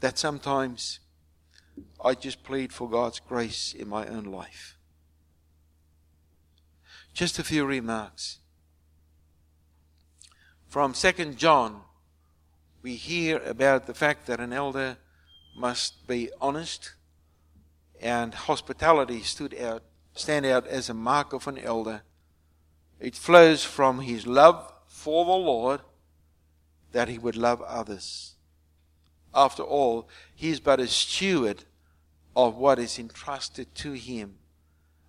that 0.00 0.18
sometimes 0.18 1.00
I 2.04 2.12
just 2.12 2.44
plead 2.44 2.74
for 2.74 2.90
God's 2.90 3.20
grace 3.20 3.72
in 3.72 3.88
my 3.88 4.06
own 4.06 4.24
life. 4.24 4.76
Just 7.14 7.38
a 7.38 7.42
few 7.42 7.64
remarks. 7.64 8.40
From 10.68 10.92
2 10.92 11.12
John, 11.36 11.80
we 12.82 12.96
hear 12.96 13.38
about 13.38 13.86
the 13.86 13.94
fact 13.94 14.26
that 14.26 14.40
an 14.40 14.52
elder 14.52 14.98
must 15.56 16.06
be 16.06 16.28
honest 16.38 16.92
and 17.98 18.34
hospitality 18.34 19.22
stood 19.22 19.58
out, 19.58 19.84
stand 20.12 20.44
out 20.44 20.66
as 20.66 20.90
a 20.90 20.94
mark 20.94 21.32
of 21.32 21.48
an 21.48 21.56
elder 21.56 22.02
it 23.00 23.16
flows 23.16 23.64
from 23.64 24.00
his 24.00 24.26
love 24.26 24.72
for 24.86 25.24
the 25.24 25.30
Lord 25.30 25.80
that 26.92 27.08
he 27.08 27.18
would 27.18 27.36
love 27.36 27.62
others. 27.62 28.34
After 29.34 29.62
all, 29.62 30.08
he 30.34 30.50
is 30.50 30.60
but 30.60 30.80
a 30.80 30.86
steward 30.86 31.64
of 32.36 32.56
what 32.56 32.78
is 32.78 32.98
entrusted 32.98 33.74
to 33.76 33.92
him. 33.92 34.36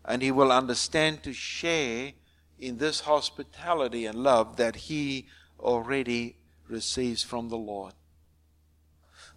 And 0.05 0.21
he 0.21 0.31
will 0.31 0.51
understand 0.51 1.23
to 1.23 1.33
share 1.33 2.13
in 2.59 2.77
this 2.77 3.01
hospitality 3.01 4.05
and 4.05 4.23
love 4.23 4.57
that 4.57 4.75
he 4.75 5.27
already 5.59 6.37
receives 6.67 7.23
from 7.23 7.49
the 7.49 7.57
Lord. 7.57 7.93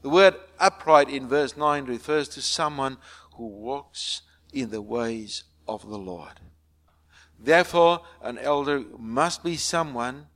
The 0.02 0.10
word 0.10 0.34
upright 0.60 1.08
in 1.08 1.28
verse 1.28 1.56
9 1.56 1.86
refers 1.86 2.28
to 2.28 2.42
someone 2.42 2.98
who 3.36 3.46
walks 3.46 4.22
in 4.52 4.70
the 4.70 4.82
ways 4.82 5.44
of 5.66 5.88
the 5.88 5.98
Lord. 5.98 6.40
Therefore, 7.44 8.00
an 8.22 8.38
elder 8.38 8.83
must 8.98 9.44
be 9.44 9.57
someone 9.57 10.28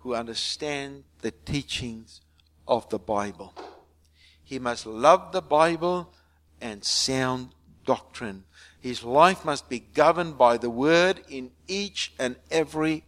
who 0.00 0.16
understands 0.16 1.04
the 1.22 1.30
teachings 1.30 2.22
of 2.66 2.88
the 2.88 2.98
Bible. 2.98 3.54
He 4.42 4.58
must 4.58 4.84
love 4.84 5.30
the 5.30 5.40
Bible 5.40 6.12
and 6.60 6.84
sound 6.84 7.50
doctrine. 7.86 8.42
His 8.80 9.04
life 9.04 9.44
must 9.44 9.68
be 9.68 9.78
governed 9.78 10.36
by 10.36 10.56
the 10.56 10.70
Word 10.70 11.20
in 11.28 11.52
each 11.68 12.12
and 12.18 12.34
every 12.50 13.04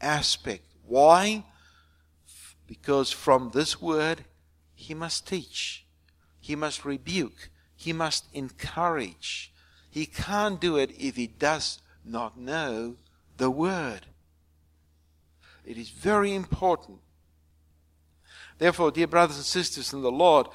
aspect. 0.00 0.64
Why? 0.86 1.44
Because 2.68 3.10
from 3.10 3.50
this 3.52 3.82
Word, 3.82 4.24
he 4.76 4.94
must 4.94 5.26
teach, 5.26 5.84
he 6.38 6.54
must 6.54 6.84
rebuke, 6.84 7.50
he 7.74 7.92
must 7.92 8.26
encourage. 8.32 9.52
He 9.90 10.06
can't 10.06 10.60
do 10.60 10.76
it 10.76 10.92
if 10.96 11.16
he 11.16 11.26
does 11.26 11.80
not 12.08 12.38
know 12.38 12.96
the 13.36 13.50
Word. 13.50 14.06
It 15.64 15.76
is 15.76 15.90
very 15.90 16.34
important. 16.34 16.98
Therefore, 18.58 18.90
dear 18.90 19.06
brothers 19.06 19.36
and 19.36 19.44
sisters 19.44 19.92
in 19.92 20.02
the 20.02 20.10
Lord, 20.10 20.48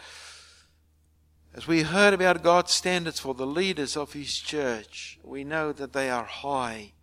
as 1.53 1.67
we 1.67 1.83
heard 1.83 2.13
about 2.13 2.43
God's 2.43 2.73
standards 2.73 3.19
for 3.19 3.33
the 3.33 3.45
leaders 3.45 3.95
of 3.95 4.13
His 4.13 4.37
church, 4.37 5.19
we 5.23 5.43
know 5.43 5.71
that 5.71 5.93
they 5.93 6.09
are 6.09 6.25
high. 6.25 6.93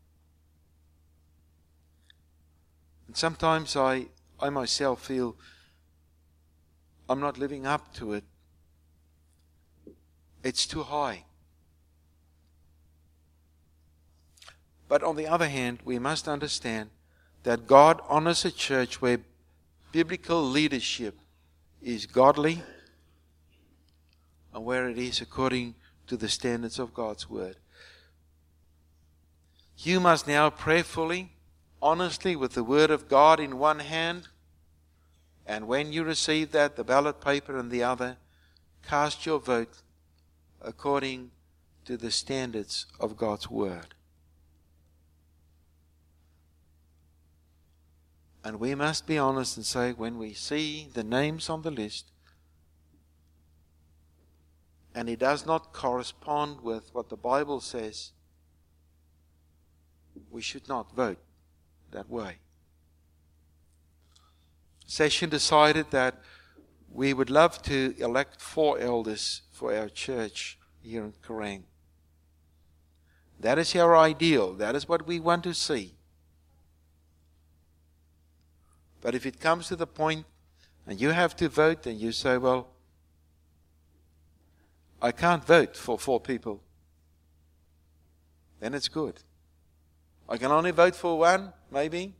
And 3.07 3.17
sometimes 3.17 3.77
I, 3.77 4.07
I 4.39 4.51
myself 4.51 5.07
feel 5.07 5.37
I'm 7.09 7.21
not 7.21 7.39
living 7.39 7.67
up 7.67 7.95
to 7.95 8.13
it. 8.13 8.25
It's 10.43 10.67
too 10.67 10.83
high. 10.83 11.25
But 14.91 15.05
on 15.05 15.15
the 15.15 15.29
other 15.29 15.49
hand, 15.49 15.79
we 15.85 16.01
must 16.01 16.27
understand 16.27 16.91
that 17.45 17.69
God 17.69 18.01
honors 18.09 18.45
a 18.45 18.51
church 18.51 19.01
where 19.01 19.21
biblical 19.93 20.43
leadership 20.43 21.17
is 21.81 22.07
godly 22.07 22.65
and 24.53 24.65
where 24.65 24.89
it 24.89 24.99
is 24.99 25.21
according 25.21 25.77
to 26.09 26.17
the 26.17 26.29
standards 26.29 26.81
of 26.81 26.93
God's 26.93 27.31
Word. 27.31 27.55
You 29.77 30.01
must 30.01 30.27
now 30.27 30.51
prayerfully, 30.51 31.35
honestly, 31.81 32.35
with 32.35 32.55
the 32.55 32.65
Word 32.65 32.91
of 32.91 33.09
God 33.09 33.39
in 33.39 33.59
one 33.59 33.79
hand, 33.79 34.27
and 35.47 35.69
when 35.69 35.93
you 35.93 36.03
receive 36.03 36.51
that, 36.51 36.75
the 36.75 36.83
ballot 36.83 37.21
paper 37.21 37.57
in 37.57 37.69
the 37.69 37.85
other, 37.85 38.17
cast 38.83 39.25
your 39.25 39.39
vote 39.39 39.83
according 40.61 41.31
to 41.85 41.97
the 41.97 42.11
standards 42.11 42.87
of 42.99 43.17
God's 43.17 43.49
Word. 43.49 43.95
And 48.45 48.59
we 48.59 48.75
must 48.75 49.07
be 49.07 49.19
honest 49.19 49.57
and 49.57 49.67
say, 49.67 49.93
when 49.93 50.17
we 50.17 50.33
see 50.33 50.89
the 50.93 51.05
names 51.05 51.51
on 51.51 51.63
the 51.63 51.71
list, 51.71 52.11
and 54.95 55.09
it 55.09 55.19
does 55.19 55.47
not 55.47 55.73
correspond 55.73 56.63
with 56.63 56.91
what 56.93 57.11
the 57.11 57.17
Bible 57.17 57.61
says, 57.61 58.13
we 60.31 60.41
should 60.41 60.69
not 60.69 60.95
vote 60.95 61.19
that 61.91 62.09
way. 62.09 62.39
Session 64.87 65.29
decided 65.31 65.91
that 65.91 66.21
we 66.91 67.15
would 67.15 67.31
love 67.31 67.63
to 67.63 67.95
elect 67.99 68.41
four 68.41 68.79
elders 68.79 69.43
for 69.53 69.75
our 69.75 69.89
church 69.89 70.59
here 70.83 71.05
in 71.05 71.13
Kerang. 71.25 71.63
That 73.39 73.59
is 73.59 73.77
our 73.77 73.97
ideal. 73.97 74.55
That 74.55 74.75
is 74.75 74.89
what 74.89 75.07
we 75.07 75.21
want 75.21 75.45
to 75.45 75.55
see. 75.55 75.95
But 79.01 79.15
if 79.15 79.27
it 79.27 79.41
comes 79.41 79.69
to 79.69 79.77
the 79.77 79.87
point 79.87 80.27
and 80.87 81.01
you 81.01 81.11
have 81.11 81.35
to 81.37 81.49
vote 81.49 81.87
and 81.87 81.99
you 81.99 82.13
say, 82.13 82.37
well, 82.37 82.69
I 85.01 85.13
can't 85.13 85.45
vote 85.45 85.77
for 85.77 85.99
four 85.99 86.21
people, 86.21 86.63
then 88.61 88.75
it's 88.75 88.89
good. 88.89 89.23
I 90.29 90.37
can 90.37 90.53
only 90.53 90.71
vote 90.71 90.95
for 90.95 91.19
one, 91.19 91.53
maybe, 91.71 92.15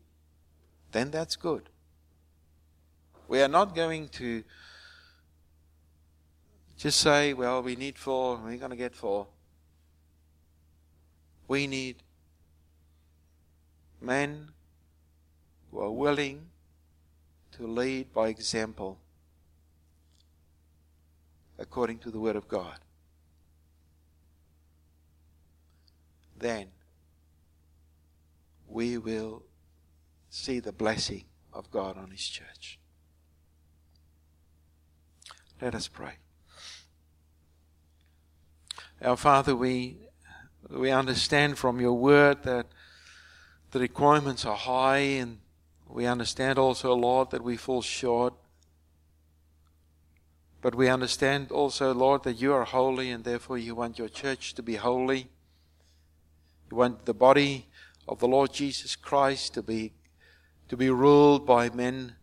then 0.93 1.11
that's 1.11 1.37
good. 1.37 1.69
We 3.29 3.43
are 3.43 3.49
not 3.49 3.75
going 3.75 4.09
to 4.09 4.43
just 6.77 7.01
say, 7.01 7.35
well, 7.35 7.63
we 7.63 7.77
need 7.77 7.99
four, 7.99 8.37
we're 8.37 8.57
going 8.57 8.71
to 8.71 8.77
get 8.77 8.95
four. 8.95 9.27
We 11.47 11.67
need 11.67 11.97
men 14.01 14.49
who 15.71 15.81
are 15.81 15.91
willing 15.91 16.50
to 17.61 17.67
lead 17.67 18.11
by 18.15 18.29
example 18.29 18.99
according 21.59 21.99
to 21.99 22.11
the 22.11 22.19
Word 22.19 22.35
of 22.35 22.49
God. 22.49 22.79
Then 26.39 26.69
we 28.67 28.97
will 28.97 29.43
see 30.31 30.59
the 30.59 30.73
blessing 30.73 31.25
of 31.53 31.71
God 31.71 31.99
on 31.99 32.11
His 32.11 32.27
church. 32.27 32.79
Let 35.61 35.75
us 35.75 35.87
pray. 35.87 36.15
Our 39.03 39.19
Father, 39.19 39.55
we, 39.55 39.99
we 40.71 40.91
understand 40.91 41.59
from 41.59 41.79
your 41.79 41.93
word 41.93 42.43
that 42.45 42.69
the 43.73 43.81
requirements 43.81 44.47
are 44.47 44.57
high 44.57 45.21
and 45.21 45.41
we 45.93 46.07
understand 46.07 46.59
also, 46.59 46.95
Lord, 46.95 47.31
that 47.31 47.43
we 47.43 47.57
fall 47.57 47.83
short. 47.83 48.35
But 50.63 50.75
we 50.75 50.89
understand 50.89 51.51
also, 51.51 51.93
Lord, 51.93 52.23
that 52.25 52.41
you 52.41 52.53
are 52.53 52.65
holy 52.65 53.11
and 53.11 53.25
therefore 53.25 53.59
you 53.59 53.75
want 53.75 53.99
your 53.99 54.09
church 54.09 54.55
to 54.55 54.63
be 54.63 54.77
holy. 54.77 55.29
You 56.71 56.77
want 56.77 57.07
the 57.07 57.15
body 57.15 57.67
of 58.07 58.21
the 58.21 58.29
Lord 58.29 58.53
Jesus 58.53 58.95
Christ 58.95 59.55
to 59.55 59.63
be, 59.63 59.93
to 60.69 60.77
be 60.77 60.91
ruled 60.91 61.47
by 61.47 61.71
men 61.71 62.15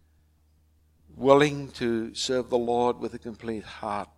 willing 1.16 1.68
to 1.70 2.14
serve 2.14 2.50
the 2.50 2.58
Lord 2.58 3.00
with 3.00 3.14
a 3.14 3.20
complete 3.20 3.64
heart. 3.64 4.10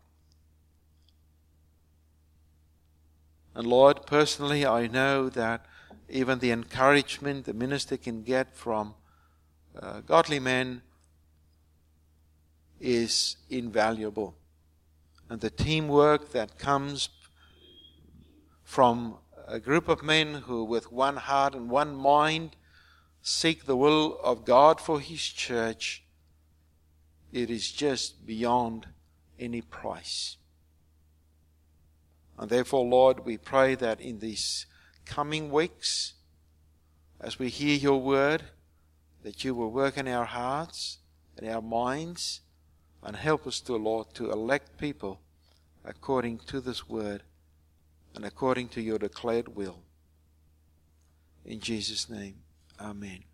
And 3.55 3.65
Lord, 3.65 4.05
personally, 4.05 4.65
I 4.65 4.87
know 4.87 5.29
that 5.29 5.65
even 6.09 6.39
the 6.39 6.51
encouragement 6.51 7.45
the 7.45 7.53
minister 7.53 7.97
can 7.97 8.21
get 8.21 8.55
from 8.55 8.93
uh, 9.77 10.01
godly 10.01 10.39
men 10.39 10.81
is 12.79 13.37
invaluable. 13.49 14.35
And 15.29 15.41
the 15.41 15.49
teamwork 15.49 16.31
that 16.31 16.57
comes 16.57 17.09
from 18.63 19.17
a 19.47 19.59
group 19.59 19.87
of 19.87 20.03
men 20.03 20.35
who, 20.35 20.63
with 20.63 20.91
one 20.91 21.17
heart 21.17 21.55
and 21.55 21.69
one 21.69 21.95
mind, 21.95 22.55
seek 23.21 23.65
the 23.65 23.75
will 23.75 24.19
of 24.23 24.45
God 24.45 24.79
for 24.79 24.99
His 24.99 25.21
church, 25.21 26.03
it 27.31 27.49
is 27.49 27.71
just 27.71 28.25
beyond 28.25 28.87
any 29.39 29.61
price. 29.61 30.37
And 32.37 32.49
therefore, 32.49 32.85
Lord, 32.85 33.25
we 33.25 33.37
pray 33.37 33.75
that 33.75 33.99
in 33.99 34.19
these 34.19 34.65
coming 35.05 35.51
weeks, 35.51 36.13
as 37.19 37.37
we 37.37 37.49
hear 37.49 37.75
your 37.75 38.01
word, 38.01 38.43
that 39.23 39.43
you 39.43 39.53
will 39.53 39.71
work 39.71 39.97
in 39.97 40.07
our 40.07 40.25
hearts 40.25 40.99
and 41.37 41.49
our 41.49 41.61
minds 41.61 42.41
and 43.03 43.15
help 43.15 43.47
us 43.47 43.59
to, 43.61 43.75
Lord, 43.75 44.13
to 44.15 44.31
elect 44.31 44.77
people 44.77 45.21
according 45.85 46.39
to 46.47 46.59
this 46.59 46.89
word 46.89 47.23
and 48.15 48.25
according 48.25 48.69
to 48.69 48.81
your 48.81 48.97
declared 48.97 49.55
will. 49.55 49.79
In 51.45 51.59
Jesus' 51.59 52.09
name, 52.09 52.35
Amen. 52.79 53.28